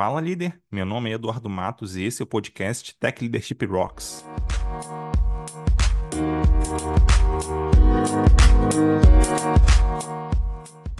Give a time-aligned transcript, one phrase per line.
[0.00, 0.58] Fala, líder.
[0.72, 4.24] Meu nome é Eduardo Matos e esse é o podcast Tech Leadership Rocks.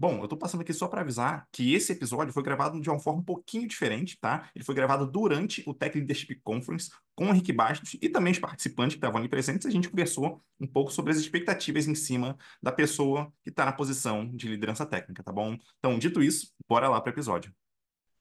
[0.00, 2.98] Bom, eu estou passando aqui só para avisar que esse episódio foi gravado de uma
[2.98, 4.48] forma um pouquinho diferente, tá?
[4.54, 8.38] Ele foi gravado durante o Tech Leadership Conference com o Henrique Bastos e também os
[8.38, 9.66] participantes que estavam ali presentes.
[9.66, 13.72] A gente conversou um pouco sobre as expectativas em cima da pessoa que está na
[13.72, 15.54] posição de liderança técnica, tá bom?
[15.78, 17.54] Então, dito isso, bora lá para o episódio.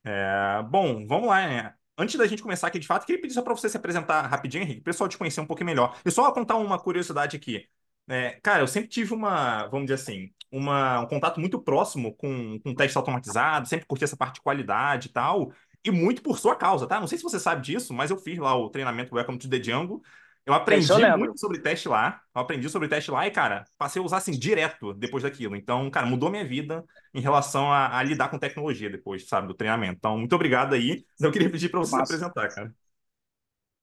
[0.03, 1.73] É, bom, vamos lá, né?
[1.99, 4.63] Antes da gente começar aqui, de fato, queria pedir só para você se apresentar rapidinho,
[4.63, 5.99] Henrique, o pessoal te conhecer um pouquinho melhor.
[6.05, 7.67] E só contar uma curiosidade aqui.
[8.07, 12.57] É, cara, eu sempre tive uma, vamos dizer assim, uma, um contato muito próximo com,
[12.61, 15.51] com teste automatizado, sempre curti essa parte de qualidade e tal,
[15.83, 17.01] e muito por sua causa, tá?
[17.01, 19.61] Não sei se você sabe disso, mas eu fiz lá o treinamento Welcome to the
[19.61, 20.01] Jungle,
[20.49, 22.21] eu aprendi eu muito sobre teste lá.
[22.33, 25.55] Eu aprendi sobre teste lá e, cara, passei a usar assim direto depois daquilo.
[25.55, 26.83] Então, cara, mudou minha vida
[27.13, 29.97] em relação a, a lidar com tecnologia depois, sabe, do treinamento.
[29.97, 31.05] Então, muito obrigado aí.
[31.21, 32.73] Eu queria pedir para você se apresentar, cara.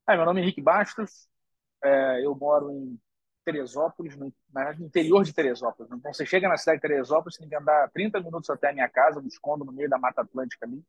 [0.09, 1.29] É, meu nome é Henrique Bastos.
[1.85, 2.99] É, eu moro em
[3.45, 5.91] Teresópolis, no, no, interior de Teresópolis.
[5.93, 8.73] Então, você chega na cidade de Teresópolis, você tem que andar 30 minutos até a
[8.73, 10.83] minha casa, me escondo no meio da Mata Atlântica ali,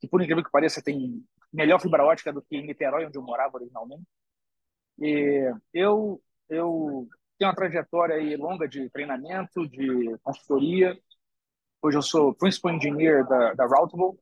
[0.00, 3.22] que, por incrível que pareça, tem melhor fibra ótica do que em Niterói, onde eu
[3.22, 4.04] morava originalmente.
[5.00, 10.98] E eu, eu tenho uma trajetória aí longa de treinamento, de consultoria.
[11.80, 14.20] Hoje eu sou Principal Engineer da, da Routable,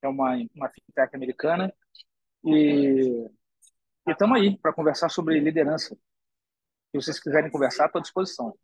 [0.00, 1.72] é uma, uma fintech americana.
[2.42, 3.28] E
[4.08, 5.94] estamos aí para conversar sobre liderança.
[5.94, 8.54] Se vocês quiserem conversar, estou à disposição.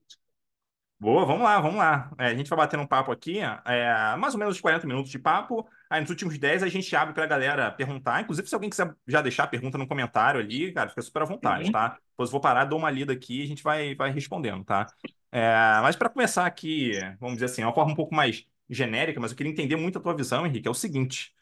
[0.99, 2.11] Boa, vamos lá, vamos lá.
[2.19, 5.19] É, a gente vai batendo um papo aqui, é, mais ou menos 40 minutos de
[5.19, 5.69] papo.
[5.91, 8.21] Aí nos últimos 10 a gente abre para a galera perguntar.
[8.21, 11.25] Inclusive, se alguém quiser já deixar a pergunta no comentário ali, cara, fica super à
[11.25, 11.73] vontade, uhum.
[11.73, 11.99] tá?
[12.11, 14.87] Depois eu vou parar, dou uma lida aqui e a gente vai, vai respondendo, tá?
[15.33, 19.33] É, mas para começar aqui, vamos dizer assim, uma forma um pouco mais genérica, mas
[19.33, 21.35] eu queria entender muito a tua visão, Henrique, é o seguinte.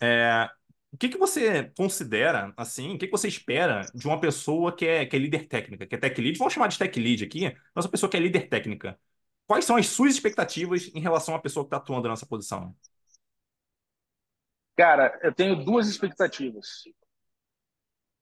[0.00, 0.48] É,
[0.92, 4.86] o que, que você considera, assim, o que, que você espera de uma pessoa que
[4.86, 6.38] é, que é líder técnica, que é tech lead?
[6.38, 8.96] Vamos chamar de tech lead aqui, mas uma pessoa que é líder técnica.
[9.48, 12.74] Quais são as suas expectativas em relação à pessoa que está atuando nessa posição?
[14.76, 16.84] Cara, eu tenho duas expectativas: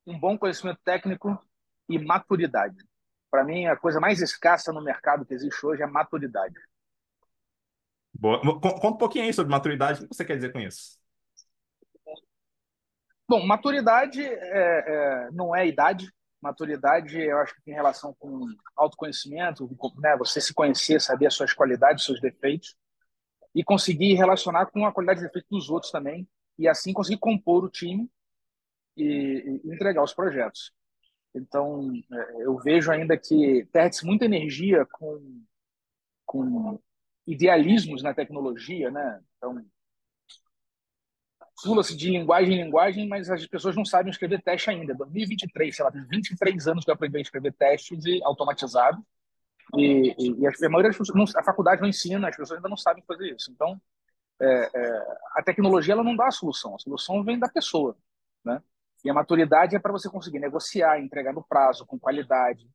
[0.07, 1.39] um bom conhecimento técnico
[1.89, 2.77] e maturidade.
[3.31, 6.55] Para mim, a coisa mais escassa no mercado que existe hoje é maturidade.
[8.13, 8.41] Boa.
[8.41, 10.05] Conta um pouquinho aí sobre maturidade.
[10.05, 10.99] O que você quer dizer com isso?
[13.29, 14.37] Bom, maturidade é,
[15.27, 16.09] é, não é idade,
[16.45, 19.67] Maturidade, eu acho que tem relação com autoconhecimento,
[19.97, 20.15] né?
[20.15, 22.77] você se conhecer, saber as suas qualidades, seus defeitos,
[23.55, 26.29] e conseguir relacionar com a qualidade de defeitos dos outros também,
[26.59, 28.09] e assim conseguir compor o time
[28.97, 30.73] e, entregar os projetos.
[31.35, 35.43] Então, é, eu vejo ainda que perde-se muita energia com,
[36.25, 36.81] com
[37.27, 39.21] idealismos na tecnologia, né?
[39.37, 39.65] Então,
[41.63, 44.95] pula-se de linguagem em linguagem, mas as pessoas não sabem escrever teste ainda.
[44.95, 49.05] 2023, sei lá, tem 23 anos que eu aprendi a escrever testes e automatizado.
[49.77, 52.77] E, e, e a maioria das pessoas, a faculdade não ensina, as pessoas ainda não
[52.77, 53.51] sabem fazer isso.
[53.51, 53.81] Então,
[54.41, 57.97] é, é, a tecnologia ela não dá a solução, a solução vem da pessoa,
[58.45, 58.63] né?
[59.05, 62.67] E a maturidade é para você conseguir negociar, entregar no prazo, com qualidade,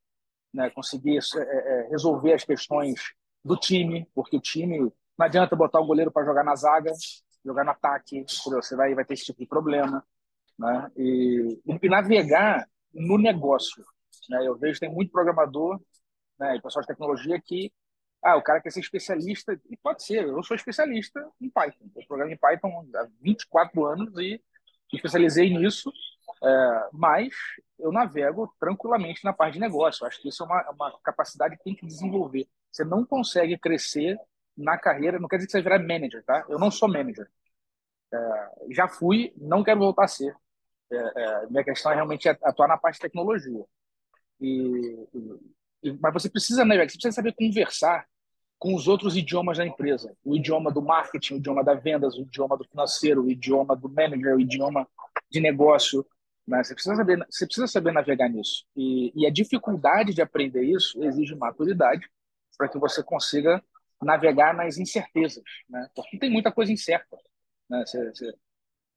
[0.54, 0.70] né?
[0.70, 5.86] conseguir é, é, resolver as questões do time, porque o time não adianta botar o
[5.88, 6.94] goleiro para jogar na zaga
[7.44, 10.06] jogar no ataque, você vai, vai ter esse tipo de problema.
[10.58, 10.92] Né?
[10.98, 13.84] E, e navegar no negócio.
[14.30, 14.46] Né?
[14.46, 15.80] Eu vejo tem muito programador
[16.38, 17.72] né, e pessoal de tecnologia que
[18.22, 21.86] ah, o cara quer ser especialista, e pode ser, eu sou especialista em Python.
[21.96, 24.42] Eu programo em Python há 24 anos e
[24.94, 25.92] especializei nisso,
[26.44, 27.34] é, mas
[27.78, 30.04] eu navego tranquilamente na parte de negócio.
[30.04, 32.48] Eu acho que isso é uma, uma capacidade que tem que desenvolver.
[32.72, 34.18] Você não consegue crescer
[34.58, 36.46] na carreira, não quer dizer que você virar manager, tá?
[36.50, 37.30] Eu não sou manager.
[38.14, 38.18] É,
[38.72, 40.36] já fui, não quero voltar a ser.
[40.92, 43.64] É, é, minha questão é realmente atuar na parte de tecnologia.
[44.42, 45.08] E,
[46.00, 48.06] mas você precisa, né, você precisa saber conversar
[48.58, 50.14] com os outros idiomas da empresa.
[50.24, 53.88] O idioma do marketing, o idioma da vendas, o idioma do financeiro, o idioma do
[53.88, 54.86] manager, o idioma
[55.32, 56.06] de negócio.
[56.46, 56.62] Né?
[56.62, 58.66] Você, precisa saber, você precisa saber navegar nisso.
[58.76, 62.06] E, e a dificuldade de aprender isso exige maturidade
[62.58, 63.64] para que você consiga
[64.02, 65.90] navegar nas incertezas, né?
[65.96, 67.18] Porque tem muita coisa incerta,
[67.70, 67.84] né?
[67.86, 68.34] Você, você,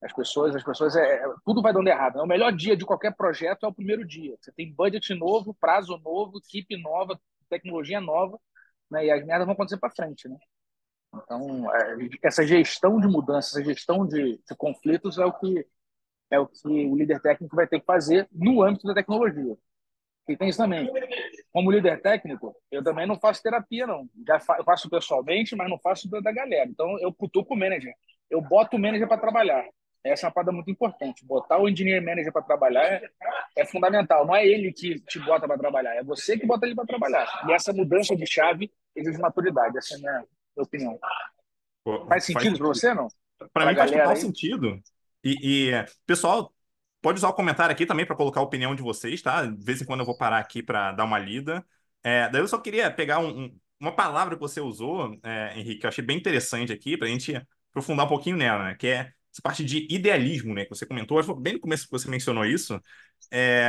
[0.03, 2.17] as pessoas, as pessoas, é, é, tudo vai dando errado.
[2.17, 2.23] Né?
[2.23, 4.37] O melhor dia de qualquer projeto é o primeiro dia.
[4.41, 7.19] Você tem budget novo, prazo novo, equipe nova,
[7.49, 8.39] tecnologia nova,
[8.91, 9.07] né?
[9.07, 10.37] E as merdas vão acontecer para frente, né?
[11.15, 15.67] Então, é, essa gestão de mudanças, essa gestão de, de, conflitos é o que
[16.31, 19.55] é o que o líder técnico vai ter que fazer no âmbito da tecnologia.
[20.27, 20.91] E tem isso também.
[21.53, 24.09] Como líder técnico, eu também não faço terapia, não.
[24.27, 26.71] Já fa faço pessoalmente, mas não faço da galera.
[26.71, 27.93] Então, eu cutuco o manager.
[28.31, 29.63] Eu boto o manager para trabalhar.
[30.05, 31.25] Essa é uma parada muito importante.
[31.25, 33.11] Botar o engineer manager para trabalhar é,
[33.57, 34.27] é, fundamental.
[34.27, 37.45] Não é ele que te bota para trabalhar, é você que bota ele para trabalhar.
[37.49, 39.79] E essa mudança de chave exige maturidade.
[39.79, 40.25] Essa é a minha,
[40.57, 40.99] opinião.
[41.85, 43.09] Pô, faz sentido para você, não?
[43.53, 44.17] Para mim faz total aí?
[44.17, 44.81] sentido.
[45.25, 46.53] E, e, pessoal,
[47.01, 49.47] pode usar o comentário aqui também para colocar a opinião de vocês, tá?
[49.47, 51.65] De vez em quando eu vou parar aqui para dar uma lida.
[52.03, 55.81] É, daí eu só queria pegar um, um, uma palavra que você usou, é, Henrique,
[55.81, 57.41] que eu achei bem interessante aqui, para a gente
[57.71, 58.75] aprofundar um pouquinho nela, né?
[58.75, 62.09] Que é essa parte de idealismo, né, que você comentou, bem no começo que você
[62.09, 62.81] mencionou isso.
[63.31, 63.69] É,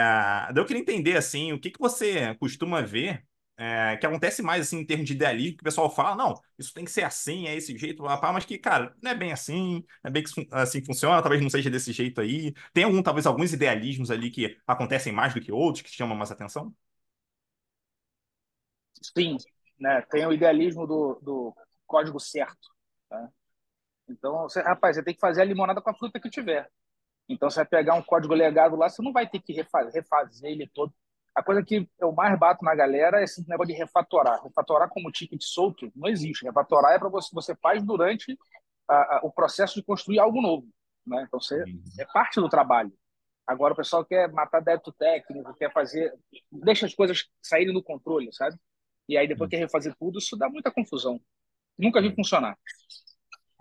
[0.55, 3.25] eu queria entender, assim, o que, que você costuma ver
[3.57, 6.73] é, que acontece mais, assim, em termos de idealismo, que o pessoal fala, não, isso
[6.73, 10.09] tem que ser assim, é esse jeito, mas que, cara, não é bem assim, é
[10.09, 12.53] bem que assim funciona, talvez não seja desse jeito aí.
[12.73, 16.31] Tem algum, talvez, alguns idealismos ali que acontecem mais do que outros, que chamam mais
[16.31, 16.73] atenção?
[19.15, 19.37] Sim,
[19.79, 20.01] né?
[20.09, 21.55] Tem o idealismo do, do
[21.85, 22.69] código certo,
[23.09, 23.29] tá?
[24.07, 26.69] Então, você, rapaz, você tem que fazer a limonada com a fruta que tiver.
[27.27, 30.03] Então, você vai pegar um código legado lá, você não vai ter que refazer,
[30.43, 30.93] ele todo.
[31.35, 34.43] A coisa que eu mais bato na galera é esse negócio de refatorar.
[34.43, 36.45] Refatorar como ticket solto não existe.
[36.45, 38.37] Refatorar é para você, você faz durante
[38.87, 40.67] a, a, o processo de construir algo novo.
[41.05, 41.23] Né?
[41.27, 41.81] Então, você, uhum.
[41.99, 42.93] é parte do trabalho.
[43.47, 46.13] Agora, o pessoal quer matar débito técnico, quer fazer.
[46.51, 48.55] Deixa as coisas saírem do controle, sabe?
[49.09, 49.49] E aí, depois uhum.
[49.49, 51.19] quer refazer tudo, isso dá muita confusão.
[51.77, 52.57] Nunca vi funcionar.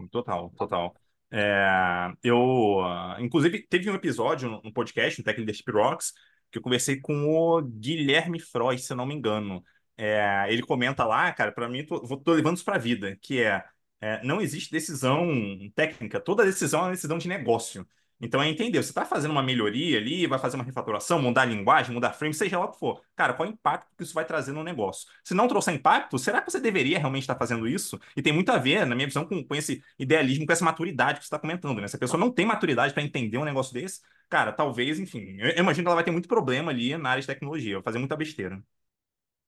[0.08, 0.94] Total, total.
[1.30, 2.78] É, eu,
[3.18, 6.12] inclusive, teve um episódio no podcast, no Tech Leadership Rocks,
[6.50, 9.64] que eu conversei com o Guilherme Frois, se não me engano.
[9.96, 13.42] É, ele comenta lá, cara, para mim, tô, tô levando isso para a vida, que
[13.42, 13.64] é,
[14.00, 15.28] é, não existe decisão
[15.74, 17.86] técnica, toda decisão é uma decisão de negócio.
[18.24, 21.44] Então é entender, você está fazendo uma melhoria ali, vai fazer uma refatoração, mudar a
[21.44, 23.02] linguagem, mudar frame, seja lá o que for.
[23.16, 25.08] Cara, qual é o impacto que isso vai trazer no negócio?
[25.24, 28.00] Se não trouxer impacto, será que você deveria realmente estar fazendo isso?
[28.16, 31.18] E tem muito a ver, na minha visão, com, com esse idealismo, com essa maturidade
[31.18, 31.88] que você está comentando, né?
[31.88, 35.58] Se a pessoa não tem maturidade para entender um negócio desse, cara, talvez, enfim, eu
[35.58, 38.16] imagino que ela vai ter muito problema ali na área de tecnologia, vai fazer muita
[38.16, 38.62] besteira.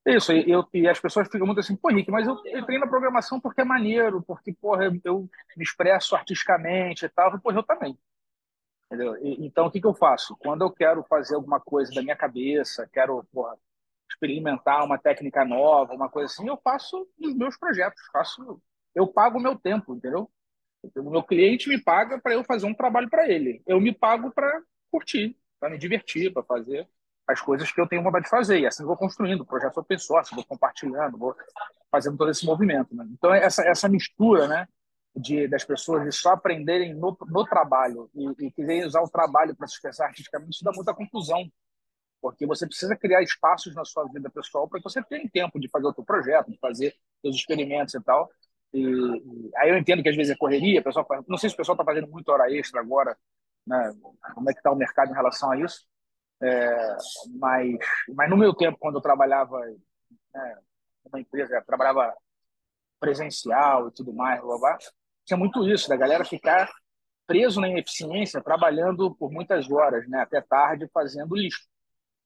[0.07, 2.87] Isso, e, eu, e as pessoas ficam muito assim, pô, Nick, mas eu entrei na
[2.87, 7.39] programação porque é maneiro, porque, porra, eu me expresso artisticamente e tal.
[7.41, 7.97] Pô, eu também.
[8.95, 9.17] Entendeu?
[9.25, 10.37] E, então, o que, que eu faço?
[10.37, 13.57] Quando eu quero fazer alguma coisa da minha cabeça, quero porra,
[14.09, 18.61] experimentar uma técnica nova, uma coisa assim, eu faço os meus projetos, faço,
[18.95, 20.31] eu pago o meu tempo, entendeu?
[20.97, 23.63] O meu cliente me paga para eu fazer um trabalho para ele.
[23.67, 24.61] Eu me pago para
[24.91, 26.87] curtir, para me divertir, para fazer
[27.27, 28.61] as coisas que eu tenho vontade de fazer.
[28.61, 31.35] E assim vou construindo projetos open source, vou compartilhando, vou
[31.91, 32.95] fazendo todo esse movimento.
[32.95, 33.07] Né?
[33.11, 34.69] Então, essa, essa mistura, né?
[35.17, 39.55] De, das pessoas de só aprenderem no, no trabalho e, e quererem usar o trabalho
[39.55, 41.49] para se expressar artisticamente, isso dá muita confusão.
[42.21, 45.69] Porque você precisa criar espaços na sua vida pessoal para que você tenha tempo de
[45.69, 48.31] fazer o seu projeto, de fazer seus experimentos e tal.
[48.73, 51.59] E, e, aí eu entendo que às vezes é correria, pessoal, não sei se o
[51.59, 53.17] pessoal está fazendo muita hora extra agora,
[53.67, 53.95] né?
[54.35, 55.87] como é que está o mercado em relação a isso.
[56.43, 56.97] É,
[57.39, 57.79] mas,
[58.09, 59.61] mas no meu tempo, quando eu trabalhava
[60.35, 60.59] né,
[61.05, 62.15] numa empresa, trabalhava
[62.99, 64.79] presencial e tudo mais, blá, blá,
[65.25, 66.71] tinha muito isso, da galera ficar
[67.27, 71.67] preso na ineficiência, trabalhando por muitas horas, né, até tarde, fazendo lixo.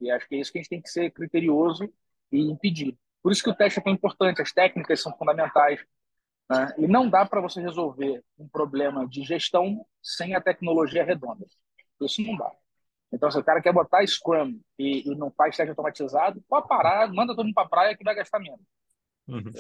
[0.01, 1.89] E acho que é isso que a gente tem que ser criterioso
[2.33, 2.97] e impedir.
[3.23, 5.81] Por isso que o teste é tão importante, as técnicas são fundamentais.
[6.51, 6.75] Né?
[6.79, 11.45] E não dá para você resolver um problema de gestão sem a tecnologia redonda.
[12.01, 12.51] Isso não dá.
[13.13, 17.13] Então, se o cara quer botar Scrum e, e não faz teste automatizado, pode parar,
[17.13, 18.61] manda todo mundo para a praia que vai gastar menos.
[19.29, 19.53] Uhum.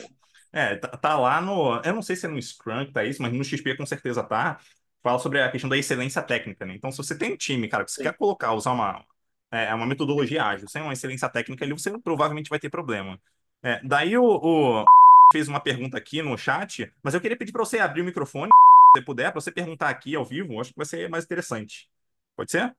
[0.52, 1.80] É, tá, tá, lá no.
[1.82, 4.22] Eu não sei se é no Scrum que tá isso, mas no XP com certeza
[4.22, 4.58] tá.
[5.02, 6.74] Fala sobre a questão da excelência técnica, né?
[6.74, 8.02] Então, se você tem um time, cara, que você Sim.
[8.04, 9.04] quer colocar, usar uma,
[9.50, 13.20] é, uma metodologia ágil sem uma excelência técnica ali, você provavelmente vai ter problema.
[13.62, 14.84] É, daí o, o,
[15.32, 18.50] fez uma pergunta aqui no chat, mas eu queria pedir para você abrir o microfone,
[18.96, 20.60] se puder, para você perguntar aqui ao vivo.
[20.60, 21.88] Acho que vai ser mais interessante.
[22.36, 22.74] Pode ser?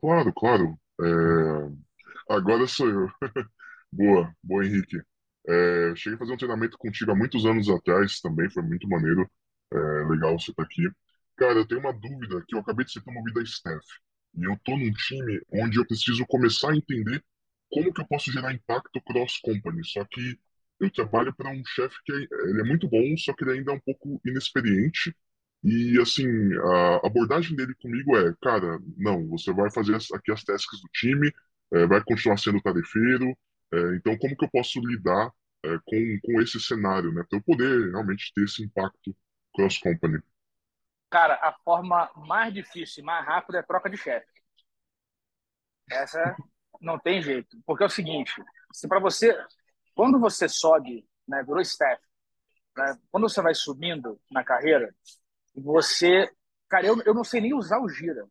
[0.00, 0.78] Claro, claro.
[1.00, 2.34] É...
[2.34, 3.08] Agora sou eu.
[3.92, 4.98] boa, boa, Henrique.
[5.48, 9.28] É, cheguei a fazer um treinamento contigo há muitos anos atrás também, foi muito maneiro.
[9.72, 9.78] É,
[10.10, 10.82] legal você estar tá aqui.
[11.36, 13.84] Cara, eu tenho uma dúvida que eu acabei de ser promovido a staff.
[14.34, 17.22] E eu tô num time onde eu preciso começar a entender
[17.70, 19.84] como que eu posso gerar impacto cross-company.
[19.84, 20.38] Só que
[20.80, 22.16] eu trabalho para um chefe que é,
[22.50, 25.14] ele é muito bom, só que ele ainda é um pouco inexperiente.
[25.64, 26.26] E assim,
[26.56, 31.32] a abordagem dele comigo é, cara, não, você vai fazer aqui as tasks do time,
[31.72, 33.36] é, vai continuar sendo tarefeiro.
[33.72, 35.30] É, então, como que eu posso lidar
[35.64, 37.24] é, com, com esse cenário, né?
[37.28, 39.14] Para eu poder realmente ter esse impacto
[39.54, 40.20] cross-company.
[41.10, 44.26] Cara, a forma mais difícil e mais rápida é troca de chefe.
[45.90, 46.36] Essa
[46.80, 47.56] não tem jeito.
[47.66, 48.32] Porque é o seguinte,
[48.72, 49.36] se para você,
[49.94, 52.00] quando você sobe, né, virou staff,
[52.76, 54.94] né, quando você vai subindo na carreira,
[55.54, 56.30] você,
[56.68, 58.26] cara, eu, eu não sei nem usar o gira.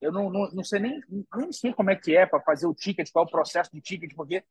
[0.00, 1.00] Eu não, não, não sei nem,
[1.34, 3.80] nem sei como é que é para fazer o ticket, qual é o processo de
[3.80, 4.44] ticket, porque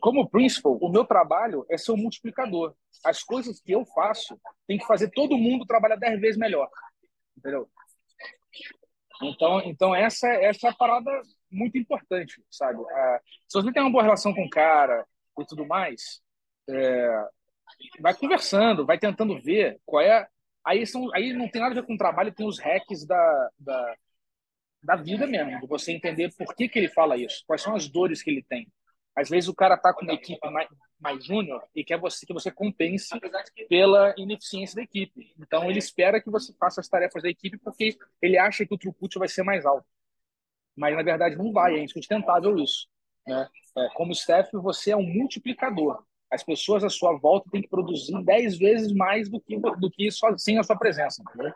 [0.00, 2.74] como principal, o meu trabalho é ser um multiplicador.
[3.04, 6.68] As coisas que eu faço tem que fazer todo mundo trabalhar dez vezes melhor.
[7.36, 7.68] Entendeu?
[9.22, 11.10] Então, então essa, essa é a parada
[11.50, 12.78] muito importante, sabe?
[12.90, 15.06] Ah, se você tem uma boa relação com o cara
[15.38, 16.22] e tudo mais,
[16.68, 17.28] é,
[18.00, 20.26] vai conversando, vai tentando ver qual é.
[20.64, 23.50] Aí, são, aí não tem nada a ver com o trabalho, tem os hacks da,
[23.58, 23.96] da,
[24.82, 27.88] da vida mesmo, de você entender por que, que ele fala isso, quais são as
[27.88, 28.70] dores que ele tem.
[29.20, 32.32] Às vezes o cara está com uma equipe mais, mais júnior e quer você, que
[32.32, 33.08] você compense
[33.68, 35.34] pela ineficiência da equipe.
[35.38, 38.78] Então ele espera que você faça as tarefas da equipe porque ele acha que o
[38.78, 39.86] throughput vai ser mais alto.
[40.74, 42.88] Mas na verdade não vai, é insustentável isso.
[43.26, 43.46] Né?
[43.76, 46.02] É, como staff, você é um multiplicador.
[46.30, 50.10] As pessoas à sua volta têm que produzir 10 vezes mais do que, do que
[50.10, 51.22] só, sem a sua presença.
[51.22, 51.52] Entendeu?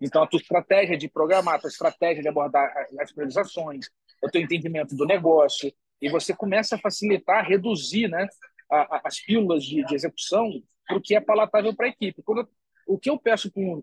[0.00, 3.90] Então, a tua estratégia de programar, a tua estratégia de abordar as priorizações,
[4.22, 8.28] o teu entendimento do negócio, e você começa a facilitar, reduzir né,
[8.70, 10.50] a, a, as pílulas de, de execução
[10.86, 12.22] para o que é palatável para a equipe.
[12.22, 12.48] Quando,
[12.86, 13.82] o que eu peço com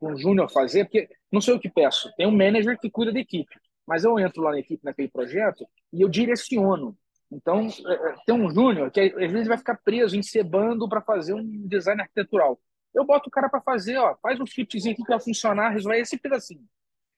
[0.00, 3.20] o Júnior fazer, porque não sei o que peço, tem um manager que cuida da
[3.20, 3.54] equipe,
[3.86, 6.96] mas eu entro lá na equipe, naquele projeto, e eu direciono.
[7.30, 11.34] Então, é, é, tem um Júnior que às vezes vai ficar preso, encebando para fazer
[11.34, 12.60] um design arquitetural.
[12.94, 15.98] Eu boto o cara para fazer, ó, faz um scriptzinho aqui que vai funcionar, resolver
[15.98, 16.64] esse pedacinho.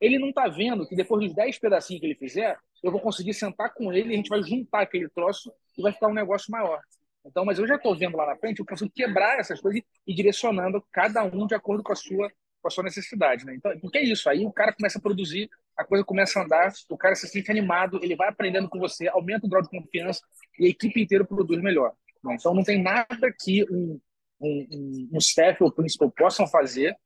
[0.00, 3.34] Ele não está vendo que depois dos 10 pedacinhos que ele fizer, eu vou conseguir
[3.34, 6.80] sentar com ele, a gente vai juntar aquele troço e vai ficar um negócio maior.
[7.24, 10.14] Então, mas eu já estou vendo lá na frente, eu consigo quebrar essas coisas e
[10.14, 12.30] direcionando cada um de acordo com a sua,
[12.62, 13.44] com a sua necessidade.
[13.44, 13.56] Né?
[13.56, 16.72] Então, porque é isso, aí o cara começa a produzir, a coisa começa a andar,
[16.88, 20.20] o cara se sente animado, ele vai aprendendo com você, aumenta o grau de confiança
[20.58, 21.92] e a equipe inteira produz melhor.
[22.22, 22.36] Né?
[22.38, 24.00] Então, não tem nada que um,
[24.40, 26.96] um, um staff ou principal possam fazer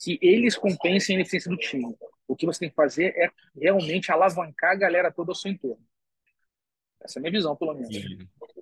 [0.00, 1.94] que eles compensem a eficiência do time.
[2.30, 3.28] O que você tem que fazer é
[3.60, 5.84] realmente alavancar a galera toda ao seu entorno.
[7.02, 7.88] Essa é a minha visão, pelo menos.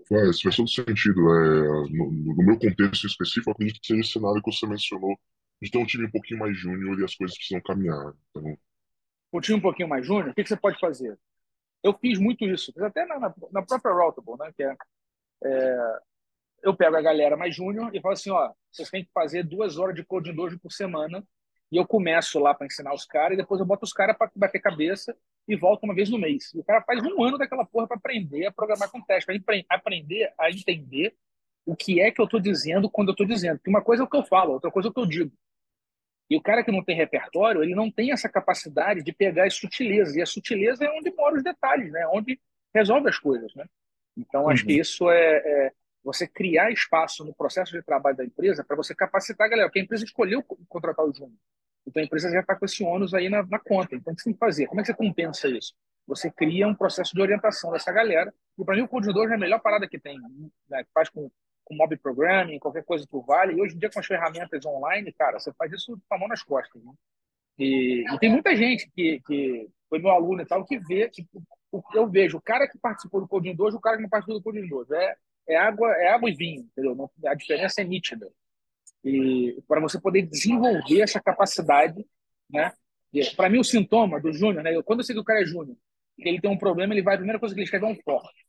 [0.09, 1.21] Faz, faz todo sentido.
[1.21, 5.15] É, no, no, meu contexto específico, eu acredito que seja esse cenário que você mencionou,
[5.61, 8.15] de ter um time um pouquinho mais júnior e as coisas precisam caminhar.
[8.31, 8.57] Então...
[9.35, 11.19] Um time um pouquinho mais júnior, o que, que, você pode fazer?
[11.83, 13.19] Eu fiz muito isso, fiz até na,
[13.53, 14.77] na, própria Routable, né, que é,
[15.45, 15.99] é,
[16.63, 19.77] eu pego a galera mais júnior e falo assim, ó, vocês têm que fazer duas
[19.77, 21.23] horas de coding dojo por semana
[21.71, 24.31] e eu começo lá para ensinar os caras, e depois eu boto os caras para
[24.35, 26.53] bater cabeça e volto uma vez no mês.
[26.55, 29.63] E o cara faz um ano daquela porra para aprender a programar com teste, para
[29.69, 31.15] aprender a entender
[31.67, 33.59] o que é que eu estou dizendo quando eu estou dizendo.
[33.59, 35.33] Porque uma coisa é o que eu falo, outra coisa é o que eu digo.
[36.31, 39.55] E o cara que não tem repertório, ele não tem essa capacidade de pegar as
[39.55, 40.17] sutilezas.
[40.17, 42.07] E a sutileza é onde moram os detalhes, né?
[42.09, 42.39] onde
[42.75, 43.55] resolve as coisas.
[43.55, 43.67] Né?
[44.17, 44.69] Então, acho uhum.
[44.69, 45.73] que isso é, é,
[46.03, 49.81] você criar espaço no processo de trabalho da empresa para você capacitar a galera, porque
[49.81, 51.39] a empresa escolheu contratar o júnior.
[51.87, 53.97] Então a empresa já está com esse ônus aí na, na, conta.
[53.97, 54.67] Então o que você tem que fazer?
[54.67, 55.75] Como é que você compensa isso?
[56.07, 58.33] Você cria um processo de orientação dessa galera.
[58.59, 60.19] E para mim o coordenador é a melhor parada que tem.
[60.69, 60.85] Né?
[60.93, 61.31] Faz com,
[61.65, 63.55] com mob programming, qualquer coisa que vale.
[63.55, 66.29] E hoje em dia com as ferramentas online, cara, você faz isso com a mão
[66.29, 66.83] nas costas.
[66.83, 66.93] Né?
[67.59, 71.43] E, e, tem muita gente que, que foi meu aluno e tal que vê, tipo,
[71.95, 74.45] eu vejo o cara que participou do Coding Dojo, o cara que não participou do
[74.45, 74.95] Coding Dojo.
[74.95, 75.17] É,
[75.49, 77.11] é água, é água e vinho, entendeu?
[77.27, 78.31] A diferença é nítida.
[79.05, 82.05] E para você poder desenvolver essa capacidade,
[82.51, 82.73] né?
[83.37, 84.83] Para mim o sintoma do júnior, né?
[84.83, 85.77] Quando eu sei que o cara é júnior,
[86.19, 88.47] ele tem um problema, ele vai a primeira coisa que ele escreve é um forte.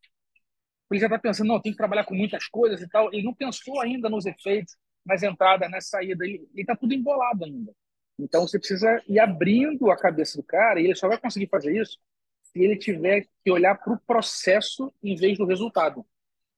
[0.91, 3.13] Ele já está pensando, não, tem que trabalhar com muitas coisas e tal.
[3.13, 4.75] Ele não pensou ainda nos efeitos,
[5.05, 6.25] nas entradas, na saída.
[6.25, 7.71] Ele está tudo embolado ainda.
[8.17, 11.79] Então você precisa ir abrindo a cabeça do cara e ele só vai conseguir fazer
[11.79, 11.97] isso
[12.41, 16.03] se ele tiver que olhar para o processo em vez do resultado.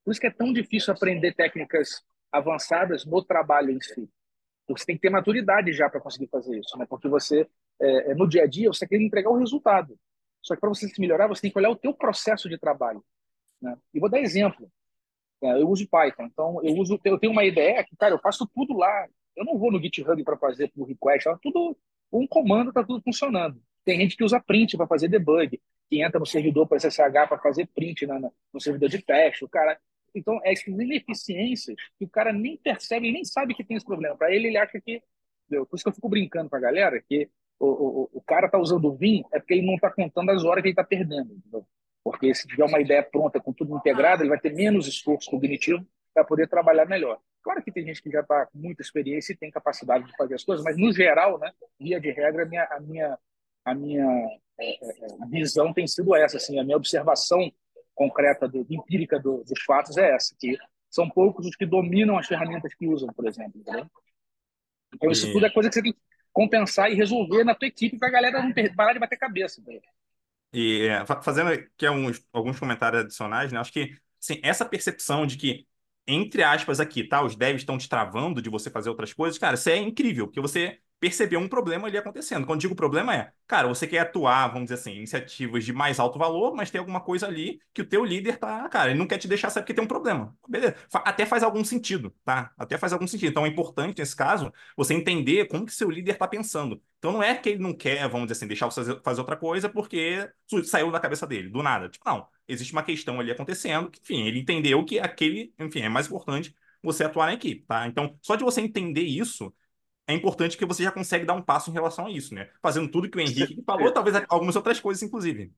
[0.04, 4.08] Por isso que é tão difícil aprender técnicas avançadas no trabalho em si.
[4.66, 6.86] Porque você tem que ter maturidade já para conseguir fazer isso, né?
[6.88, 7.46] Porque você,
[7.80, 9.98] é, é, no dia a dia, você quer entregar o resultado.
[10.40, 13.04] Só que para você se melhorar, você tem que olhar o teu processo de trabalho.
[13.60, 13.76] Né?
[13.94, 14.70] E vou dar exemplo.
[15.42, 18.46] É, eu uso Python, então eu uso, eu tenho uma ideia que, cara, eu faço
[18.54, 19.08] tudo lá.
[19.36, 21.76] Eu não vou no GitHub para fazer por request, é tudo
[22.12, 23.60] um comando, está tudo funcionando.
[23.84, 27.38] Tem gente que usa print para fazer debug, que entra no servidor para SSH para
[27.38, 29.44] fazer print na, no servidor de teste.
[29.44, 29.78] O cara,
[30.14, 34.16] então, é essas ineficiências que o cara nem percebe, nem sabe que tem esse problema.
[34.16, 35.02] Para ele, ele acha que.
[35.46, 35.66] Entendeu?
[35.66, 37.28] Por isso que eu fico brincando com a galera que
[37.58, 40.44] o, o, o cara tá usando o VIM é porque ele não está contando as
[40.44, 41.32] horas que ele está perdendo.
[41.32, 41.66] Entendeu?
[42.04, 45.86] Porque se tiver uma ideia pronta, com tudo integrado, ele vai ter menos esforço cognitivo
[46.12, 47.18] para poder trabalhar melhor.
[47.42, 50.34] Claro que tem gente que já está com muita experiência e tem capacidade de fazer
[50.34, 53.18] as coisas, mas no geral, né, via de regra, a minha, a minha,
[53.64, 54.06] a minha
[54.60, 57.50] é, é visão tem sido essa, assim, a minha observação
[57.94, 60.56] concreta, do, empírica do, dos fatos é essa, que
[60.90, 63.60] são poucos os que dominam as ferramentas que usam, por exemplo.
[63.60, 63.86] Entendeu?
[64.94, 65.32] Então, isso e...
[65.32, 66.00] tudo é coisa que você tem que
[66.32, 69.60] compensar e resolver na tua equipe para a galera não parar de bater cabeça.
[69.60, 69.82] Entendeu?
[70.52, 73.58] E é, fazendo aqui alguns, alguns comentários adicionais, né?
[73.58, 75.66] Acho que assim, essa percepção de que,
[76.06, 77.22] entre aspas, aqui, tá?
[77.22, 80.40] Os devs estão te travando de você fazer outras coisas, cara, isso é incrível, porque
[80.40, 82.46] você percebeu um problema ali acontecendo.
[82.46, 86.16] Quando digo problema é, cara, você quer atuar, vamos dizer assim, iniciativas de mais alto
[86.16, 89.18] valor, mas tem alguma coisa ali que o teu líder tá, cara, ele não quer
[89.18, 90.32] te deixar saber porque tem um problema.
[90.48, 90.76] Beleza.
[90.92, 92.52] Até faz algum sentido, tá?
[92.56, 93.30] Até faz algum sentido.
[93.30, 96.80] Então é importante, nesse caso, você entender como que seu líder tá pensando.
[96.98, 99.68] Então não é que ele não quer, vamos dizer assim, deixar você fazer outra coisa
[99.68, 100.30] porque
[100.62, 101.88] saiu da cabeça dele, do nada.
[101.88, 102.28] Tipo, não.
[102.46, 106.54] Existe uma questão ali acontecendo, que, enfim, ele entendeu que aquele, enfim, é mais importante
[106.80, 107.88] você atuar na equipe, tá?
[107.88, 109.52] Então, só de você entender isso,
[110.06, 112.50] é importante que você já consegue dar um passo em relação a isso, né?
[112.60, 115.52] Fazendo tudo que o Henrique falou, talvez algumas outras coisas, inclusive.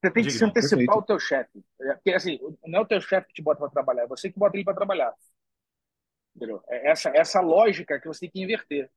[0.00, 0.98] Você tem que Diga, se antecipar perfeito.
[0.98, 1.64] o teu chefe.
[1.80, 4.30] É, porque, assim, não é o teu chefe que te bota para trabalhar, é você
[4.30, 5.12] que bota ele para trabalhar.
[6.36, 6.62] Entendeu?
[6.68, 8.90] É essa, essa lógica que você tem que inverter.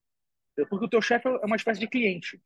[0.70, 2.42] Porque o teu chefe é uma espécie de cliente.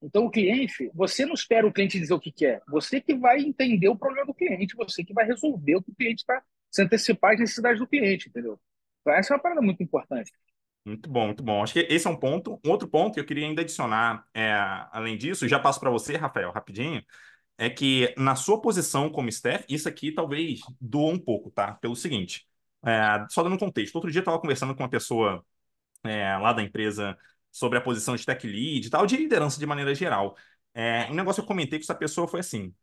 [0.00, 2.62] Então, o cliente, você não espera o cliente dizer o que quer.
[2.68, 5.94] Você que vai entender o problema do cliente, você que vai resolver o que o
[5.94, 8.58] cliente está, se antecipar às necessidades do cliente, entendeu?
[9.00, 10.32] Então, essa é uma parada muito importante.
[10.88, 11.62] Muito bom, muito bom.
[11.62, 12.58] Acho que esse é um ponto.
[12.64, 14.50] Um outro ponto que eu queria ainda adicionar, é,
[14.90, 17.04] além disso, já passo para você, Rafael, rapidinho,
[17.58, 21.74] é que na sua posição como staff, isso aqui talvez doa um pouco, tá?
[21.74, 22.46] Pelo seguinte,
[22.86, 23.94] é, só dando um contexto.
[23.96, 25.44] Outro dia eu estava conversando com uma pessoa
[26.04, 27.18] é, lá da empresa
[27.52, 30.36] sobre a posição de tech lead e tal, de liderança de maneira geral.
[30.74, 32.74] É, um negócio que eu comentei com essa pessoa foi assim: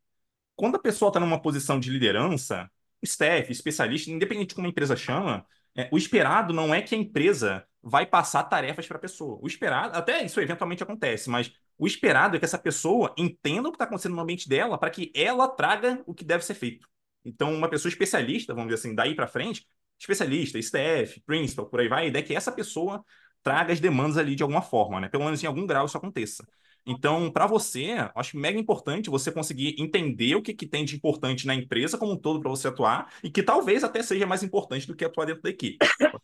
[0.56, 2.69] quando a pessoa está numa posição de liderança,
[3.03, 6.97] staff, especialista, independente de como a empresa chama, é, o esperado não é que a
[6.97, 9.38] empresa vai passar tarefas para a pessoa.
[9.41, 13.71] O esperado, até isso eventualmente acontece, mas o esperado é que essa pessoa entenda o
[13.71, 16.88] que está acontecendo no ambiente dela para que ela traga o que deve ser feito.
[17.23, 19.67] Então, uma pessoa especialista, vamos dizer assim, daí para frente,
[19.99, 23.03] especialista, staff, principal, por aí vai, a ideia é que essa pessoa
[23.43, 25.09] traga as demandas ali de alguma forma, né?
[25.09, 26.47] Pelo menos em algum grau isso aconteça.
[26.86, 31.48] Então, para você, acho mega importante você conseguir entender o que, que tem de importante
[31.48, 34.86] na empresa como um todo para você atuar e que talvez até seja mais importante
[34.86, 35.78] do que atuar dentro da equipe.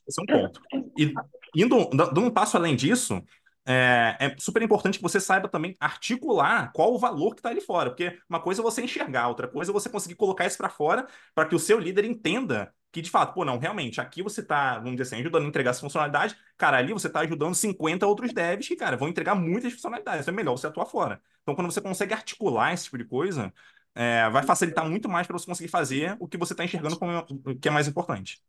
[0.07, 0.61] Esse é um ponto.
[0.97, 1.13] E
[1.55, 3.23] indo dando um passo além disso,
[3.65, 7.61] é, é, super importante que você saiba também articular qual o valor que está ali
[7.61, 10.69] fora, porque uma coisa é você enxergar, outra coisa é você conseguir colocar isso para
[10.69, 14.41] fora para que o seu líder entenda que de fato, pô, não, realmente, aqui você
[14.41, 18.05] está, vamos dizer assim, ajudando a entregar essa funcionalidade, cara, ali você está ajudando 50
[18.05, 21.21] outros devs que, cara, vão entregar muitas funcionalidades, então é melhor você atuar fora.
[21.41, 23.53] Então, quando você consegue articular esse tipo de coisa,
[23.95, 27.17] é, vai facilitar muito mais para você conseguir fazer o que você está enxergando como
[27.45, 28.41] o que é mais importante.